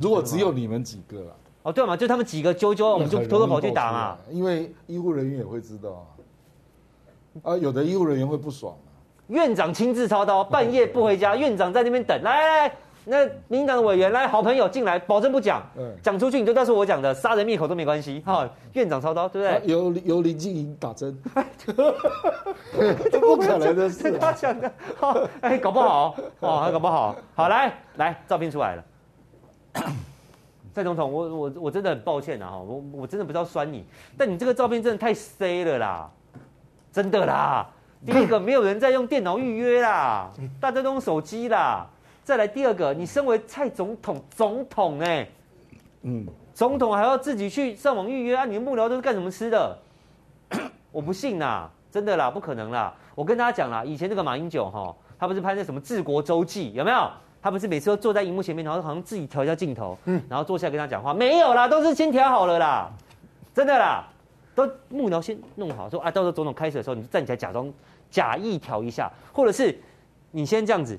[0.00, 4.18] 如果只有你们几个了，哦，对嘛，就他们几个揪揪，我们就偷偷跑去打嘛。
[4.30, 6.06] 因为医护人员也会知道
[7.44, 8.88] 啊，啊，有的医护人员会不爽啊。
[9.28, 12.20] 院长亲自操刀，半夜不回家，院长在那边等。
[12.22, 12.74] 来来来，
[13.04, 15.62] 那民进党的委员来，好朋友进来，保证不讲，
[16.02, 18.20] 讲出去你就当是我讲的，杀人灭口都没关系。
[18.26, 19.72] 哈，院长操刀，对不对？
[19.72, 21.16] 由由林静莹打针，
[23.10, 24.12] 这不可能的事。
[24.18, 27.16] 他讲的，好，哎，搞不好，哦，还搞不好。
[27.34, 28.84] 好，来来，照片出来了。
[30.74, 33.84] 蔡总统，我我我真的很抱歉呐哈，我我真的不知道酸你，
[34.16, 36.10] 但你这个照片真的太 C 了啦，
[36.92, 37.68] 真的啦。
[38.04, 40.30] 第一个，没有人在用电脑预约啦，
[40.60, 41.86] 大家都用手机啦。
[42.24, 45.30] 再来第二个，你身为蔡总统，总统哎、欸，
[46.02, 48.44] 嗯，总统还要自己去上网预约啊？
[48.44, 49.78] 你的幕僚都是干什么吃的？
[50.90, 52.92] 我不信呐，真的啦，不可能啦。
[53.14, 57.10] 我跟大家讲啦，以前那个马英九哈，他不是拍那什么治国周记，有没有？
[57.42, 62.88] 他不是每次都坐在荧幕前面，然后好像自己调一下镜头，嗯，然后坐下来跟他讲话，没有啦，都是先调好了啦，
[63.52, 64.04] 真的啦，
[64.54, 67.70] 都幕僚先弄好，说啊，到时候总统开始的时候，你就站起来假装
[68.10, 69.76] 假意调一下，或者是
[70.30, 70.96] 你先这样子，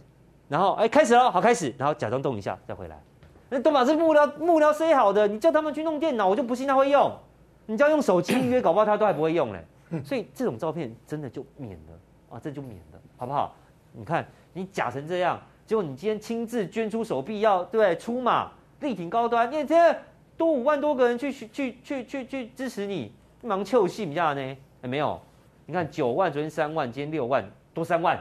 [0.49, 3.01] 然后哎开始了，好开始，然后假装动一下再回来。
[3.49, 7.11] 那都把这幕僚幕僚塞好的，你叫他们去弄电脑，我就不信他会用。
[7.67, 9.63] 你叫用手机预约，搞不好他都还不会用嘞。
[10.03, 13.55] 所以这种照片真的就免了啊，这就免了，好不好？
[13.91, 15.39] 你看你假成这样，
[15.73, 17.97] 结果你今天亲自捐出手臂要对？
[17.97, 19.75] 出马力挺高端，你这
[20.37, 24.57] 多五万多个人去去去去去支持你，忙臭戏一下呢？
[24.83, 25.19] 哎，没有，
[25.65, 28.19] 你看九万，昨天三万，今天六万，多三万，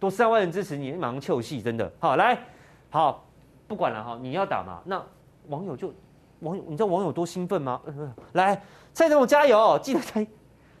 [0.00, 2.38] 多三万人支持你，你忙臭戏，真的好来
[2.88, 3.22] 好。
[3.68, 4.80] 不管了哈，你要打嘛？
[4.86, 5.04] 那
[5.48, 5.92] 网友就
[6.40, 7.78] 网友，你知道网友多兴奋吗？
[8.32, 8.58] 来，
[8.94, 10.26] 蔡总加油，记得带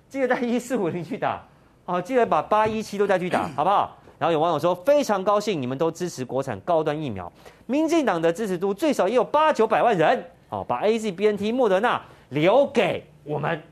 [0.08, 1.42] 记得带一四五零去打，
[1.84, 3.95] 好，记得把八一七都带去打，好不好？
[4.18, 7.30] 然后有网友说非常高兴，你们都支持国产高端疫苗，
[7.66, 12.00] 民进党的支持度最少也有八九百万人，好，把 AZ、BNT、莫德纳
[12.30, 13.62] 留给我们，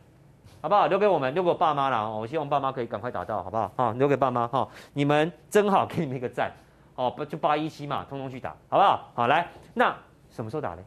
[0.60, 0.86] 好不好？
[0.86, 3.72] 留给我们，留给我爸妈了，我希望爸妈可以赶快打到，好不好？
[3.76, 6.50] 啊，留给爸妈哈，你们真好，给你们一个赞。
[6.96, 9.10] 哦，不就八一七嘛，通通去打，好不好？
[9.14, 9.92] 好，来，那
[10.30, 10.84] 什么时候打嘞？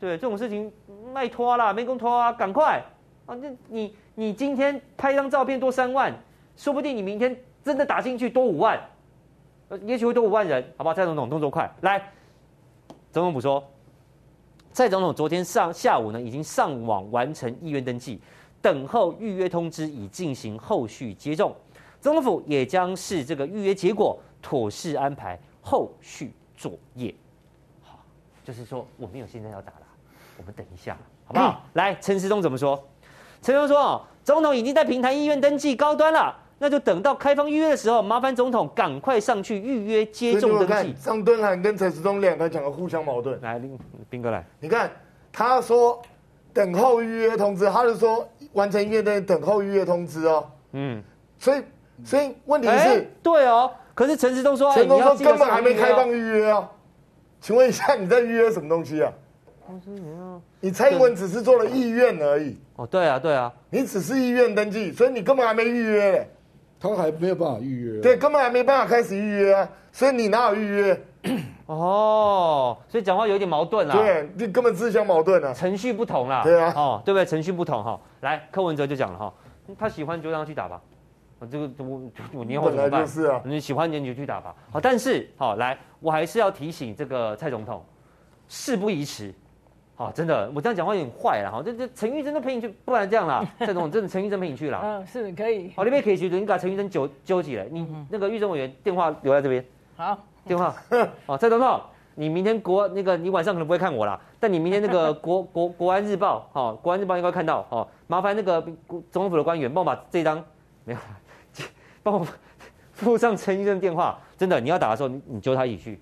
[0.00, 0.72] 对，这种事情
[1.12, 2.82] 卖拖啦，没工拖啊，赶快
[3.26, 3.34] 啊！
[3.34, 6.12] 那你你今天拍张照片多三万，
[6.56, 8.78] 说不定你明天真的打进去多五万，
[9.70, 10.94] 呃，也许会多五万人，好不好？
[10.94, 12.12] 蔡总统动作快，来，
[13.10, 13.64] 总统府说，
[14.72, 18.20] 蔡总统昨天上下午呢，已经上网完成意愿登记，
[18.60, 21.56] 等候预约通知，以进行后续接种。
[22.00, 24.18] 总统府也将视这个预约结果。
[24.46, 27.14] 妥适安排后续作业，
[27.82, 27.98] 好，
[28.44, 29.86] 就是说我没有现在要打了，
[30.36, 31.62] 我们等一下，好不好？
[31.64, 32.76] 嗯、来，陈时中怎么说？
[33.40, 43.40] 陈时中说：“哦，总统已经在平台医院登记高端了，那就等到开放预约的时候，麻烦总统赶快上去预约接种登记。”张敦涵跟陈时中两个讲的互相矛盾。
[43.40, 43.60] 来，
[44.08, 44.90] 彬哥来，你看
[45.32, 46.00] 他说
[46.52, 50.46] 等候预约通知，他是说完成预约的等候预约通知哦。
[50.72, 51.02] 嗯，
[51.38, 51.62] 所以
[52.04, 53.70] 所以问题是，欸、对哦。
[53.94, 56.68] 可是陈时中说，陈时中说根本还没开放预约啊，
[57.40, 59.12] 请问一下你在预约什么东西啊？
[60.60, 62.56] 你蔡英文只是做了意愿而已。
[62.76, 66.28] 哦，对啊，对啊，你只是意愿登记，所以你根本还没预约嘞。
[66.90, 68.00] 他还没有办法预约。
[68.00, 71.00] 对，根本还没办法开始预约啊，所以你哪有预约？
[71.66, 73.96] 哦，所以讲话有点矛盾啊。
[73.96, 75.54] 对，你根本自相矛盾啊。
[75.54, 76.42] 程序不同啦。
[76.42, 76.72] 对啊。
[76.76, 77.24] 哦，对不对？
[77.24, 77.98] 程序不同哈。
[78.20, 79.32] 来，柯文哲就讲了哈，
[79.78, 80.80] 他喜欢就让他去打吧。
[81.50, 83.06] 这个我我年后怎么办？
[83.06, 84.54] 是啊，你喜欢你就去打吧。
[84.70, 87.84] 好，但是好来，我还是要提醒这个蔡总统，
[88.48, 89.32] 事不宜迟。
[89.96, 91.62] 好，真的，我这样讲话有点坏了哈。
[91.64, 94.80] 这这陈玉珍都陪你去，不然这样啦，蔡总统真的陈玉珍陪你去了。
[94.82, 95.72] 嗯，是可以。
[95.76, 97.66] 好，那边可以去，你把陈玉珍揪揪起来。
[97.70, 99.64] 你那个玉珍委员电话留在这边。
[99.96, 100.74] 好，电话。
[101.26, 101.80] 好， 蔡总统，
[102.16, 107.64] 你明天国那个你晚上可能不会看我啦，但你明天那个 国国国安日报，好，国安日报应该看到。
[107.70, 108.60] 好，麻烦那个
[109.10, 110.42] 总统府的官员帮我把这张
[110.84, 110.98] 没有。
[112.02, 112.26] 帮我
[112.92, 116.00] 附上陈医生电话，真的，你要打的时候，你你揪他一起去，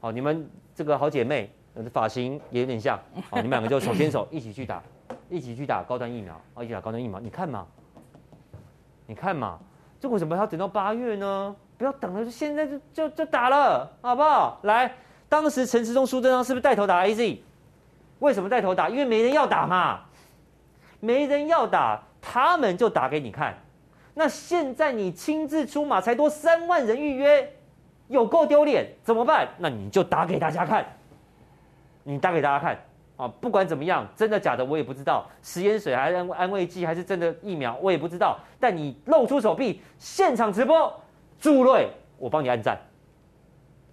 [0.00, 1.52] 好，你们这个好姐妹，
[1.92, 2.98] 发型也有点像，
[3.30, 4.82] 好，你们两个就手牵手一起去打，
[5.28, 7.66] 一起去打高端疫苗啊，一起打高端疫苗，你看嘛，
[9.06, 9.58] 你看嘛，
[10.00, 11.56] 这为什么要等到八月呢？
[11.78, 14.60] 不要等了，现在就就就打了，好不好？
[14.62, 14.94] 来，
[15.28, 17.38] 当时陈时中、苏贞昌是不是带头打 AZ？
[18.20, 18.88] 为什么带头打？
[18.88, 20.02] 因为没人要打嘛，
[21.00, 23.56] 没人要打，他们就打给你看。
[24.14, 27.52] 那现在你亲自出马，才多三万人预约，
[28.06, 29.48] 有够丢脸，怎么办？
[29.58, 30.86] 那你就打给大家看，
[32.02, 32.78] 你打给大家看
[33.16, 33.28] 啊！
[33.40, 38.38] 不管怎么样，真的假的我也不知道，食盐水还是安安慰剂还是真的疫苗我也不知道。
[38.58, 40.92] 但你露出手臂，现场直播，
[41.38, 41.88] 助瑞，
[42.18, 42.78] 我帮你按赞，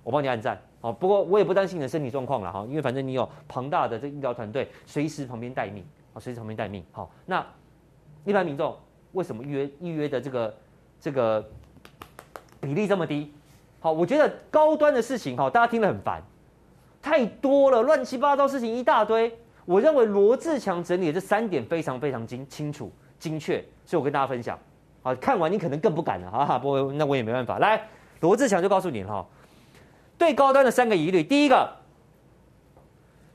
[0.03, 0.59] 我帮你按赞。
[0.81, 6.83] 好，不过我也不担心你的身体状况了哈，因为反正你有庞大的这医疗团队，随时旁边待命啊，随时旁边待命。
[6.91, 7.45] 好，那
[8.25, 8.75] 一般民众。
[9.13, 10.55] 为什么预约预约的这个
[11.01, 11.43] 这个
[12.61, 13.33] 比例这么低？
[13.79, 16.21] 好，我觉得高端的事情哈，大家听了很烦，
[17.01, 19.31] 太多了，乱七八糟事情一大堆。
[19.65, 24.57] 我认为罗志强整理的这三点非常非常精清楚精确，所以我跟大家分享。
[25.01, 27.59] 好，看完你可能更不敢了，哈哈，不过那我也没办法。
[27.59, 27.81] 来，
[28.19, 29.25] 罗志强就告诉你哈，
[30.17, 31.69] 对高端的三个疑虑，第一个，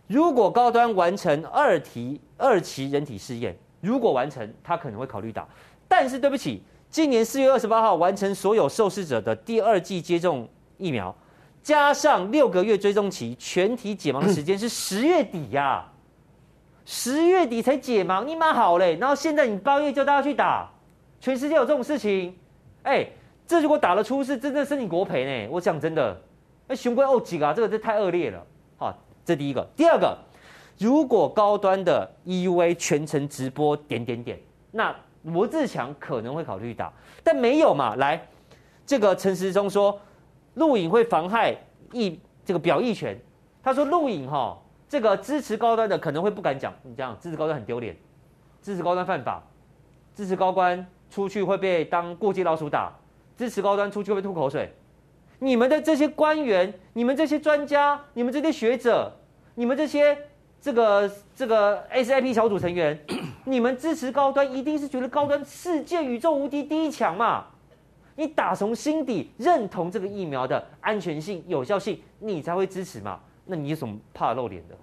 [0.07, 3.57] 如果高端完成二期二期人体试验。
[3.81, 5.46] 如果完成，他可能会考虑打，
[5.87, 10.48] 但是对不起，今年四月二十八号完成所有受试者的第二剂接种
[10.79, 11.14] 疫苗，
[11.64, 15.83] 加上六个月追踪期，全体解盲的时间是十月底呀、
[16.85, 18.98] 十月底才解盲，你妈好嘞！
[19.00, 20.70] 然后现在你八月叫大家去打，
[21.18, 22.37] 全世界有这种事情，
[22.83, 23.09] 哎，
[23.46, 25.48] 这如果打了出事，真的是你国赔呢。
[25.50, 26.20] 我讲真的，
[26.68, 28.46] 那雄龟哦几个啊，这个这太恶劣了。
[28.77, 30.16] 好，这第一个，第二个。
[30.77, 34.38] 如果高端的 EUA 全程直播点点点，
[34.70, 37.96] 那罗志强可能会考虑打，但没有嘛？
[37.96, 38.20] 来，
[38.85, 39.98] 这个陈时中说，
[40.54, 41.56] 录影会妨害
[41.92, 43.18] 意这个表意权。
[43.62, 47.96] 他说录影哈，这个支持高端的可能会不敢讲，你这样支持高端很丢脸，
[48.60, 49.42] 支持高端犯法，
[50.14, 52.92] 支持高端出去会被当过街老鼠打，
[53.36, 54.72] 支持高端出去会吐口水。
[55.38, 59.12] 你们的这些官员，你们这些专家，你们这些学者，
[59.54, 60.16] 你们这些
[60.60, 62.98] 这个这个 SIP 小组成员，
[63.44, 67.46] 你们支持高端，一定是觉得高端世界宇宙无敌第一强嘛？
[68.16, 73.20] 你打从心底认同这个疫苗的安全性、有效性，你才会支持嘛？
[73.46, 74.74] 那你有什么怕露脸的？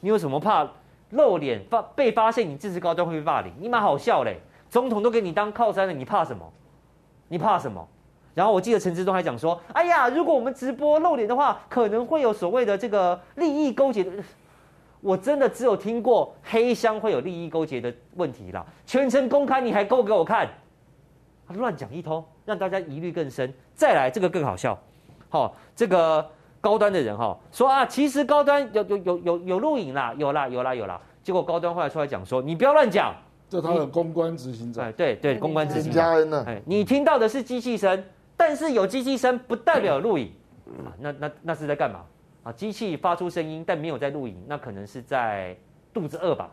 [0.00, 0.68] 你有什么怕
[1.10, 2.48] 露脸发被发现？
[2.48, 3.52] 你支持高端会被霸凌？
[3.58, 4.38] 你蛮好笑嘞！
[4.68, 6.52] 总统都给你当靠山了，你怕什么？
[7.28, 7.86] 你怕什么？
[8.34, 14.12] 然后我记得陈时中还讲说：“哎呀，如果我们直播露脸的话，可能会有所谓的这个利益勾结的。”
[15.00, 20.48] 我真的只有听过黑箱会有利益勾结的问题啦，全程公开你还勾给我看？
[21.46, 23.52] 他乱讲一通，让大家疑虑更深。
[23.74, 24.78] 再来这个更好笑，
[25.28, 26.26] 好，这个。
[26.58, 31.00] 高端的人哈说啊，其实高端有有有有有录影啦，有啦有啦有啦。
[31.22, 33.14] 结果高端后来出来讲说，你不要乱讲，
[33.48, 34.84] 这他的公关执行长。
[34.84, 36.02] 哎，对对，公关执行长。
[36.02, 36.42] 加恩呢？
[36.44, 38.02] 哎，你听到的是机器声，
[38.36, 40.32] 但是有机器声不代表有录影。
[40.84, 42.00] 啊，那那那是在干嘛？
[42.42, 45.56] 啊，机器发出声音，但没有在录影，那可能是在
[45.94, 46.50] 肚子饿吧？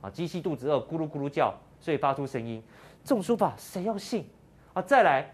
[0.00, 2.62] 啊，机器肚子饿，咕噜咕噜叫，所以发出声音。
[3.02, 4.28] 这种说法谁要信？
[4.74, 5.28] 啊，再来，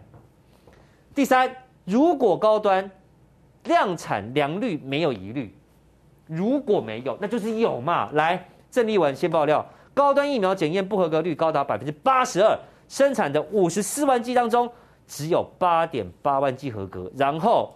[1.14, 2.90] 第三，如果高端。
[3.66, 5.56] 量产良率没有疑虑，
[6.26, 8.10] 如果没有，那就是有嘛。
[8.14, 14.68] 来，郑丽文先爆料，高端疫苗检验不合格率高达百分之八十二，生产的五十四万剂当中，
[15.06, 17.08] 只有八点八万剂合格。
[17.16, 17.72] 然后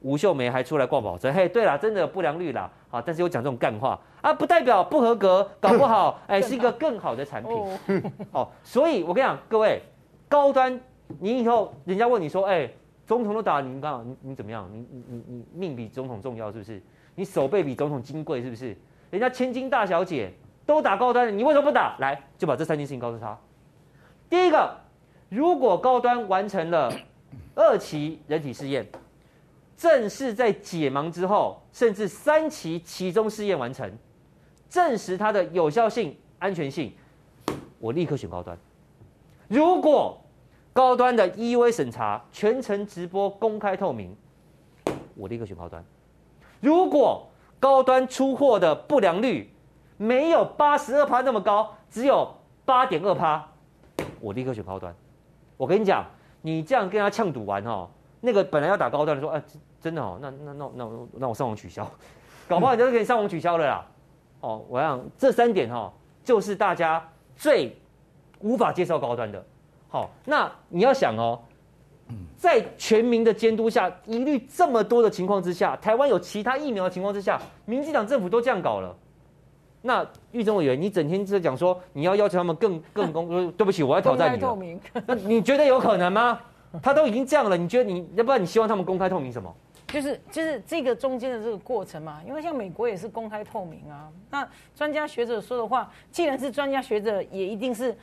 [0.00, 2.70] 吴秀梅还出来挂保证，嘿，对了，真的有不良率啦。
[2.88, 7.52] 好，但是又讲这种干话啊，不代表不合格，搞不好哎是一个更好的产品。
[8.32, 9.82] 哦，所以我跟你讲，各位
[10.30, 10.80] 高端，
[11.18, 12.70] 你以后人家问你说，哎。
[13.06, 14.68] 总统都打你，刚好你你怎么样？
[14.72, 16.82] 你你你你命比总统重要是不是？
[17.14, 18.76] 你手背比总统金贵是不是？
[19.12, 20.32] 人家千金大小姐
[20.66, 21.96] 都打高端了，你为什么不打？
[22.00, 23.38] 来，就把这三件事情告诉他。
[24.28, 24.76] 第一个，
[25.28, 26.92] 如果高端完成了
[27.54, 28.84] 二期人体试验，
[29.76, 33.88] 正式在解盲之后，甚至三期期中试验完成，
[34.68, 36.92] 证实它的有效性、安全性，
[37.78, 38.58] 我立刻选高端。
[39.46, 40.20] 如果
[40.76, 44.14] 高端的 EUA 审查全程直播公开透明，
[45.14, 45.82] 我立刻选高端。
[46.60, 47.26] 如果
[47.58, 49.50] 高端出货的不良率
[49.96, 52.30] 没有八十二趴那么高，只有
[52.66, 53.42] 八点二趴，
[54.20, 54.94] 我立刻选高端。
[55.56, 56.04] 我跟你讲，
[56.42, 57.88] 你这样跟他呛赌完哦，
[58.20, 59.42] 那个本来要打高端的说，哎，
[59.80, 61.90] 真的哦，那那那那那我上网取消，
[62.46, 63.86] 搞不好你就可以上网取消了啦。
[64.42, 65.90] 哦，我想这三点哦，
[66.22, 67.02] 就是大家
[67.34, 67.74] 最
[68.40, 69.42] 无法接受高端的。
[69.96, 71.40] 好，那你要想哦，
[72.36, 78.94] 在全民的监督下，疑虑这么多的情况之下，台湾有其他疫苗的情况之下，民进党政府都这样搞了，
[79.80, 84.48] 那育忠委员，你整天在讲说你要要求他们更更公， 对不起，我要挑战你了。
[84.48, 86.38] 透明，那你觉得有可能吗？
[86.82, 89.50] 他都已经这样了，你觉得你要不然你希望他们公开透明什么？
[89.88, 94.10] 就是就是这个中间的这个过程嘛，因为像美国也是公开透明啊。
[94.30, 97.96] 那专家学者说的话，既然是专家学者，也一定是。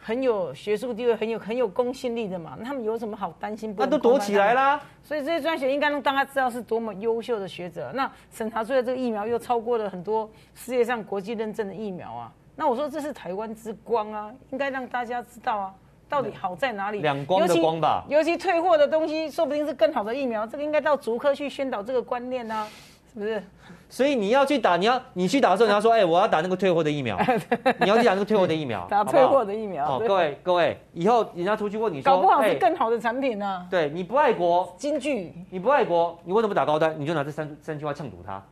[0.00, 3.74] 很有学术地位，很有很有公信力的嘛，那他们有什么好担心？
[3.76, 4.80] 那都躲起来啦。
[5.02, 7.90] 所以这些专学应该让大家知道是多么优秀的学者。
[7.94, 12.32] 那审查出来这个疫苗又超过了很多世界上国际认证的疫苗啊。
[12.56, 15.74] 那我说这是台湾之光啊，应该让大家知道啊，
[16.08, 17.00] 到底好在哪里？
[17.00, 18.04] 两光的光吧。
[18.08, 20.46] 尤其退货的东西，说不定是更好的疫苗。
[20.46, 22.66] 这个应该到足科去宣导这个观念啊，
[23.12, 23.42] 是不是？
[23.90, 27.18] 所以你要去打，你要你去打的时候，你要说，哎、欸，我要打那个退货的疫苗。
[27.80, 29.86] 你要去打那个退货的疫苗，打退货的疫苗。
[29.86, 33.70] 好，各位各位，以后人家出去问你说，搞不好是更好的产品呢、啊欸。
[33.70, 36.94] 对，你不爱国，金句，你不爱国，你为什么不打高端？
[37.00, 38.42] 你就拿这三三句话呛堵他。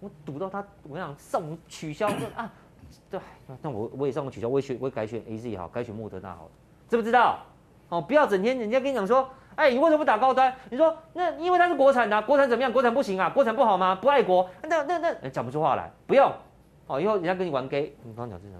[0.00, 2.52] 我堵到他，我想上午取消啊，
[3.10, 3.18] 对，
[3.62, 6.50] 那我我也上网取消，我也选，我也改选 AZ 也好，改选莫德纳好了，
[6.88, 7.38] 知不知道？
[7.88, 9.26] 哦，不要整天人家跟你讲说。
[9.56, 10.54] 哎，你为什么不打高端？
[10.70, 12.72] 你说那因为它是国产的、啊，国产怎么样？
[12.72, 13.94] 国产不行啊，国产不好吗？
[13.94, 14.48] 不爱国？
[14.62, 16.30] 那那那讲不出话来，不用。
[16.86, 18.58] 哦，以后人家跟你玩 gay，你刚讲这样。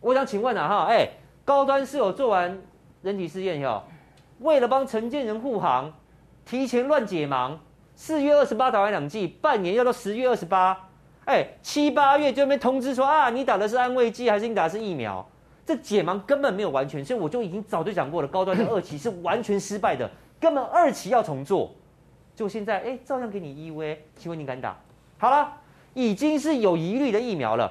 [0.00, 1.08] 我想请问啊，哈，哎，
[1.44, 2.60] 高端是有做完
[3.02, 3.82] 人体试验哟，
[4.40, 5.92] 为了帮承建人护航，
[6.44, 7.56] 提前乱解盲，
[7.94, 10.88] 四月二十八打完两剂，半年要到十月二十八，
[11.24, 15.26] 哎，七八月就没通知说啊，你打的是安慰剂还是你打的是疫苗？
[15.68, 20.10] 这解盲根本没有完全，所以我就已经早就讲过了，高端的二期是完全失败的，
[20.40, 21.70] 根本二期要重做。
[22.34, 24.74] 就现在，哎，照样给你 EUA，请问你敢打？
[25.18, 25.52] 好了，
[25.92, 27.70] 已经是有疑虑的疫苗了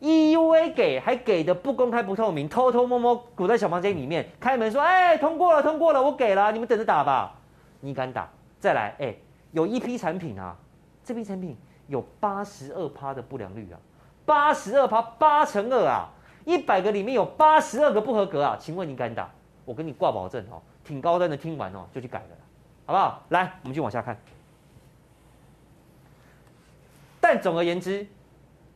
[0.00, 7.34] ，EUA 给还给的不公开不透明，偷偷摸摸躲在小房间里面，开门说，哎，通过了，通过了，我给了，你们等着打吧。
[7.80, 8.30] 你敢打？
[8.60, 9.12] 再来，哎，
[9.50, 10.56] 有一批产品啊，
[11.02, 11.56] 这批产品
[11.88, 13.80] 有八十二趴的不良率啊，
[14.24, 16.08] 八十二趴，八乘二啊，
[16.44, 19.30] 一百个里面有八十二个不合格啊，请问你敢打？
[19.64, 22.36] 我跟你挂保证哦，挺高端的，听完哦就去改了，
[22.84, 23.22] 好不好？
[23.28, 24.18] 来，我们继续往下看。
[27.20, 28.04] 但总而言之，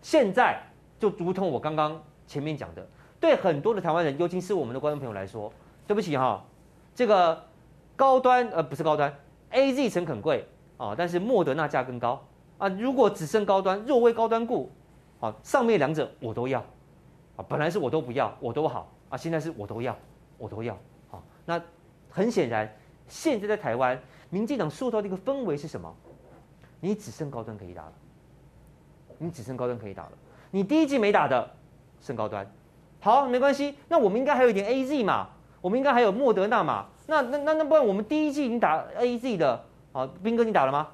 [0.00, 0.62] 现在
[1.00, 2.86] 就如同我刚刚前面讲的，
[3.18, 5.52] 对很多的台湾人，尤其是我们的观众朋友来说，
[5.88, 6.44] 对不起哈，
[6.94, 7.44] 这个
[7.96, 9.12] 高端呃不是高端
[9.50, 10.46] ，A Z 诚肯贵
[10.76, 12.24] 啊，但是莫德纳价更高
[12.58, 12.68] 啊。
[12.68, 14.70] 如果只剩高端，若为高端故，
[15.18, 16.64] 啊，上面两者我都要
[17.36, 19.96] 啊，本来是我都不要，我都好啊，现在是我都要，
[20.38, 20.74] 我都要
[21.10, 21.22] 啊。
[21.44, 21.60] 那
[22.10, 22.70] 很显然，
[23.06, 23.98] 现在在台湾，
[24.30, 25.94] 民进党塑造的一个氛围是什么？
[26.80, 27.92] 你只剩高端可以打了。
[29.18, 30.12] 你只剩高端可以打了，
[30.50, 31.50] 你第一季没打的
[32.02, 32.46] 剩高端，
[33.00, 35.28] 好，没关系，那我们应该还有一点 A Z 嘛，
[35.62, 40.88] 我们应该还有莫德纳嘛，那那那那不然我们第一剂已经打 A Z 的，好，斌哥你打了吗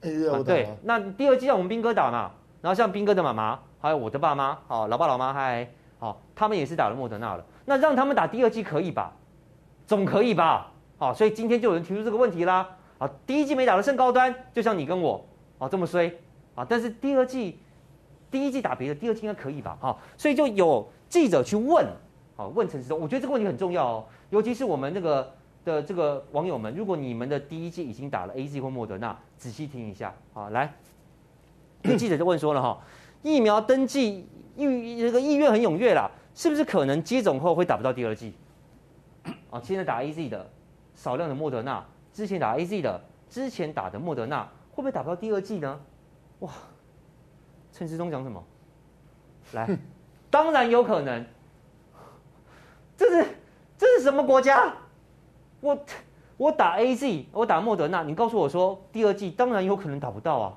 [0.00, 0.42] 了。
[0.42, 2.30] 对，那第二季让我们斌哥打嘛，
[2.62, 5.70] 然后像斌哥的妈妈，还有我的爸妈，好，老爸老妈嗨，
[6.06, 9.12] 好，他们也是打了莫德纳了，那让他们打第二剂可以吧？
[9.88, 10.72] 总可以吧？
[10.98, 15.26] 好，所以今天就有人提出这个问题啦，啊，第一剂没打的剩高端，就像你跟我，
[15.58, 16.14] 啊，这么衰，
[16.54, 17.58] 啊，但是第二剂。
[18.28, 19.78] 第一季打别的，第二季应该可以吧？
[19.80, 21.86] 哈，所以就有记者去问，
[22.36, 25.32] 啊，问陈时中，我觉得这个问题很重要哦，尤其是我们那个
[25.64, 30.74] 的这个网友们，如果你们的第一季已经打了 AZ 或莫德纳，仔细听一下，啊，来，
[31.96, 32.78] 记者就问说了哈，
[33.22, 34.26] 疫苗登记
[34.56, 38.34] 意这个意愿很踊跃啦，是不是可能接种后会打不到第二剂？
[39.50, 40.50] 啊，现在打 AZ 的
[40.94, 45.80] 少量的莫德纳，之前打 AZ 的之前打的莫德纳，会不会打不到第二剂呢？
[46.40, 46.50] 哇！
[47.72, 48.42] 陈时中讲什么？
[49.52, 49.68] 来，
[50.30, 51.24] 当然有可能。
[52.96, 53.28] 这是
[53.76, 54.74] 这是什么国家？
[55.60, 55.78] 我
[56.36, 60.56] 我打 AZ，我打莫德纳，你告诉我说第二剂当然有可能打不到啊，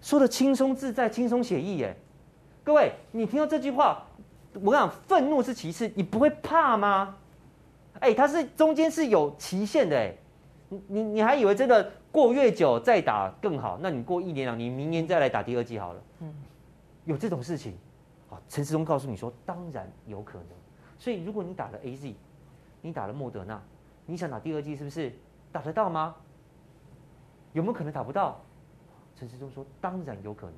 [0.00, 1.96] 说的轻松自在、轻松写意耶。
[2.64, 4.04] 各位，你听到这句话，
[4.54, 7.16] 我跟你讲，愤怒是其次，你不会怕吗？
[8.00, 10.14] 哎，它是中间是有期限的哎，
[10.68, 11.90] 你你你还以为真的？
[12.12, 16.02] 过越久再打更好，那你过一年两年，你明年再来打第二季好了。
[16.20, 16.34] 嗯，
[17.06, 17.74] 有这种事情，
[18.28, 20.48] 好，陈世忠告诉你说，当然有可能。
[20.98, 22.12] 所以如果你打了 AZ，
[22.82, 23.58] 你打了莫德纳，
[24.04, 25.10] 你想打第二季是不是
[25.50, 26.14] 打得到吗？
[27.54, 28.38] 有没有可能打不到？
[29.16, 30.56] 陈世忠说，当然有可能，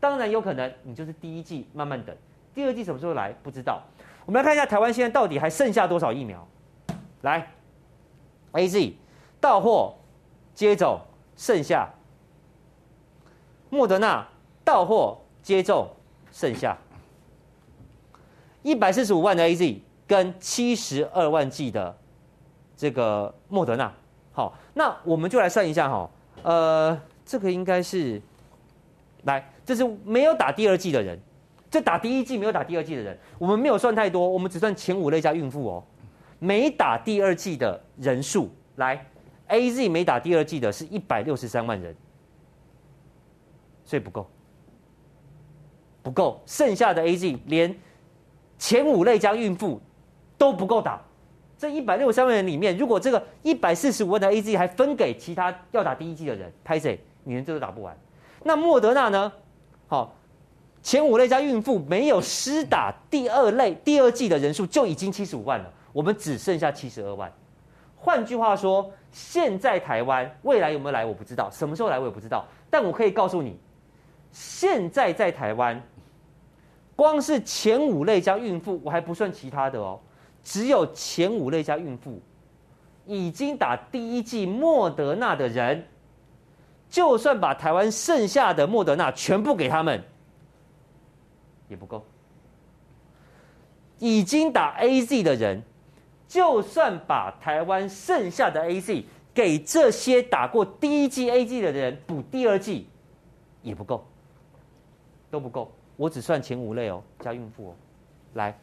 [0.00, 0.72] 当然有可能。
[0.82, 2.16] 你就是第一季慢慢等，
[2.54, 3.82] 第二季什么时候来不知道。
[4.24, 6.46] 我们来看一下台湾现在到底还剩下多少疫苗？
[7.22, 7.50] 来
[8.52, 8.92] ，AZ
[9.40, 9.94] 到货。
[10.56, 10.98] 接种
[11.36, 11.86] 剩下，
[13.68, 14.26] 莫德纳
[14.64, 15.86] 到货接种
[16.32, 16.78] 剩下
[18.62, 21.94] 一百四十五万的 AZ 跟七十二万剂的
[22.74, 23.92] 这个莫德纳，
[24.32, 26.10] 好，那我们就来算一下哈，
[26.42, 28.18] 呃，这个应该是，
[29.24, 31.20] 来，这是没有打第二剂的人，
[31.68, 35.84] 这打第一剂没有打第二剂的人，我们没有算太多，我们只算前五类加孕妇哦，
[36.38, 39.04] 没打第二剂的人数来。
[39.48, 41.94] A Z 没打第二剂的是一百六十三万人，
[43.84, 44.28] 所以不够，
[46.02, 46.42] 不够。
[46.46, 47.78] 剩下的 A Z 连
[48.58, 49.80] 前五类加孕妇
[50.36, 51.00] 都不够打。
[51.56, 57.00] 这一百六十三万人里面，如果这个一百四十五万的 A Z 还分给其他要打第一剂的人，拍谁？
[57.22, 57.96] 你连这都打不完。
[58.42, 59.32] 那莫德纳呢？
[59.88, 60.14] 好，
[60.82, 67.32] 前五类加孕妇没有施打第二类第二季的人数就已经七十五万了，我们只剩下七十二万。
[67.94, 72.44] 换句话说，现在台湾未来有没有来我不知道，什么时候来我也不知道。
[72.70, 73.58] 但我可以告诉你，
[74.30, 75.80] 现在在台湾，
[76.94, 79.98] 光是前五类加孕妇，我还不算其他的哦，
[80.42, 82.20] 只有前五类加孕妇
[83.06, 85.84] 已经打第一剂莫德纳的人，
[86.96, 90.02] 就算把台湾剩下的莫德纳全部给他们，
[91.68, 92.02] 也不够。
[93.98, 95.62] 已经打 AZ 的人。
[96.26, 102.88] 就算把台湾剩下的 AZ 给这些打过第一剂 AZ 的人补第二剂，
[103.62, 104.02] 也不够，
[105.30, 105.70] 都不够。
[105.96, 107.74] 我只算前五类哦，加孕妇哦，
[108.34, 108.58] 来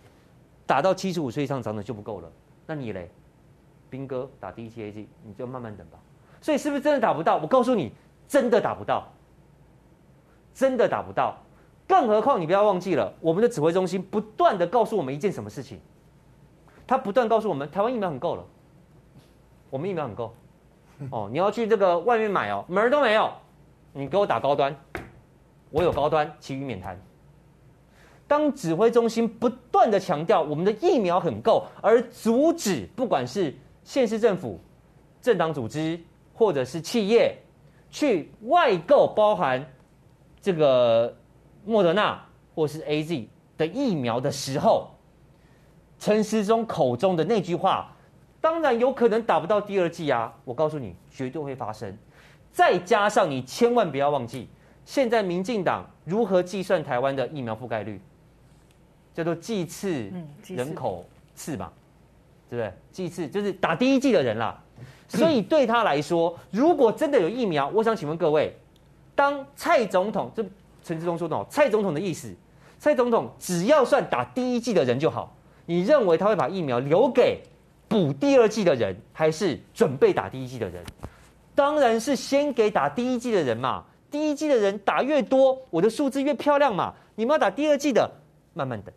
[0.65, 2.31] 打到七十五岁以上长者就不够了。
[2.65, 3.11] 那你嘞，
[3.91, 5.99] 兵哥打第一剂 AZ，你就慢慢等吧。
[6.41, 7.38] 所以是不是真的打不到？
[7.38, 7.93] 我告诉你，
[8.28, 9.07] 真的打不到，
[10.53, 11.38] 真的打不到。
[11.88, 15.80] 更何况你不要忘记了，我们的指挥中心不断的告诉我们一件什么事情。
[16.88, 18.43] 他不断告诉我们，台湾疫苗很够了，
[19.69, 20.34] 我们疫苗很够，
[21.11, 23.32] 哦，你要去这个外面买哦，门都没有，
[23.93, 24.76] 你给我打高端，
[25.69, 26.99] 我有高端，其余免谈。
[28.28, 33.53] 当指挥中心不断的强调我们的疫苗很够，而阻止不管是
[33.84, 34.59] 县市政府、
[35.21, 35.99] 政党组织、
[36.34, 37.38] 或者是企业
[37.93, 39.63] 去外购包含
[40.41, 41.15] 这个
[41.63, 42.19] 莫德纳
[42.55, 44.89] 或是 AZ 的疫苗的时候，
[45.99, 47.95] 陈时中口中的那句话，
[48.41, 50.33] 当然有可能打不到第二剂啊！
[50.43, 51.95] 我告诉你，绝对会发生。
[52.51, 54.49] 再加上你千万不要忘记，
[54.83, 58.01] 现在民进党如何计算台湾的疫苗覆盖率？
[59.13, 60.11] 叫做剂次
[60.47, 61.71] 人口次嘛，
[62.49, 62.73] 对不对？
[62.91, 64.59] 剂次就是打第一剂的人啦。
[65.07, 68.55] 所以对他来说，如果真的有疫苗，我想请问各位，
[69.15, 70.43] 当蔡总统，这
[70.84, 72.34] 陈志忠说的哦，蔡总统的意思，
[72.79, 77.41] 蔡总统只要算打第一剂的人就好，你认为他会把疫苗留给
[77.88, 80.84] 补第二剂的人，还是准备打第一剂的人？
[81.55, 86.93] 当然是先给打第一剂的人嘛，第一剂的人打越多，我的数字越漂亮嘛。
[87.15, 88.09] 你们要打第二剂的，
[88.55, 88.91] 慢慢等，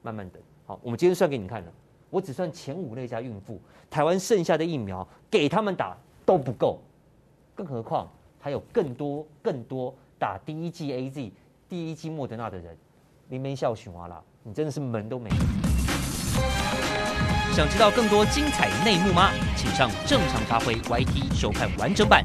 [0.00, 0.42] 慢慢等。
[0.64, 1.66] 好，我们今天算给你看了，
[2.14, 3.60] 我只算前五类加孕妇，
[3.90, 6.78] 台湾剩下的疫苗给他们打都不够，
[7.56, 8.08] 更何况
[8.38, 11.32] 还有更多更多打第一剂 AZ、
[11.68, 12.76] 第一剂莫德纳的人，
[13.28, 15.28] 你没笑熊啊啦，你真的是门都没。
[17.52, 19.32] 想知道更多精彩内幕吗？
[19.56, 22.22] 请上正常发挥 YT 收看完整版。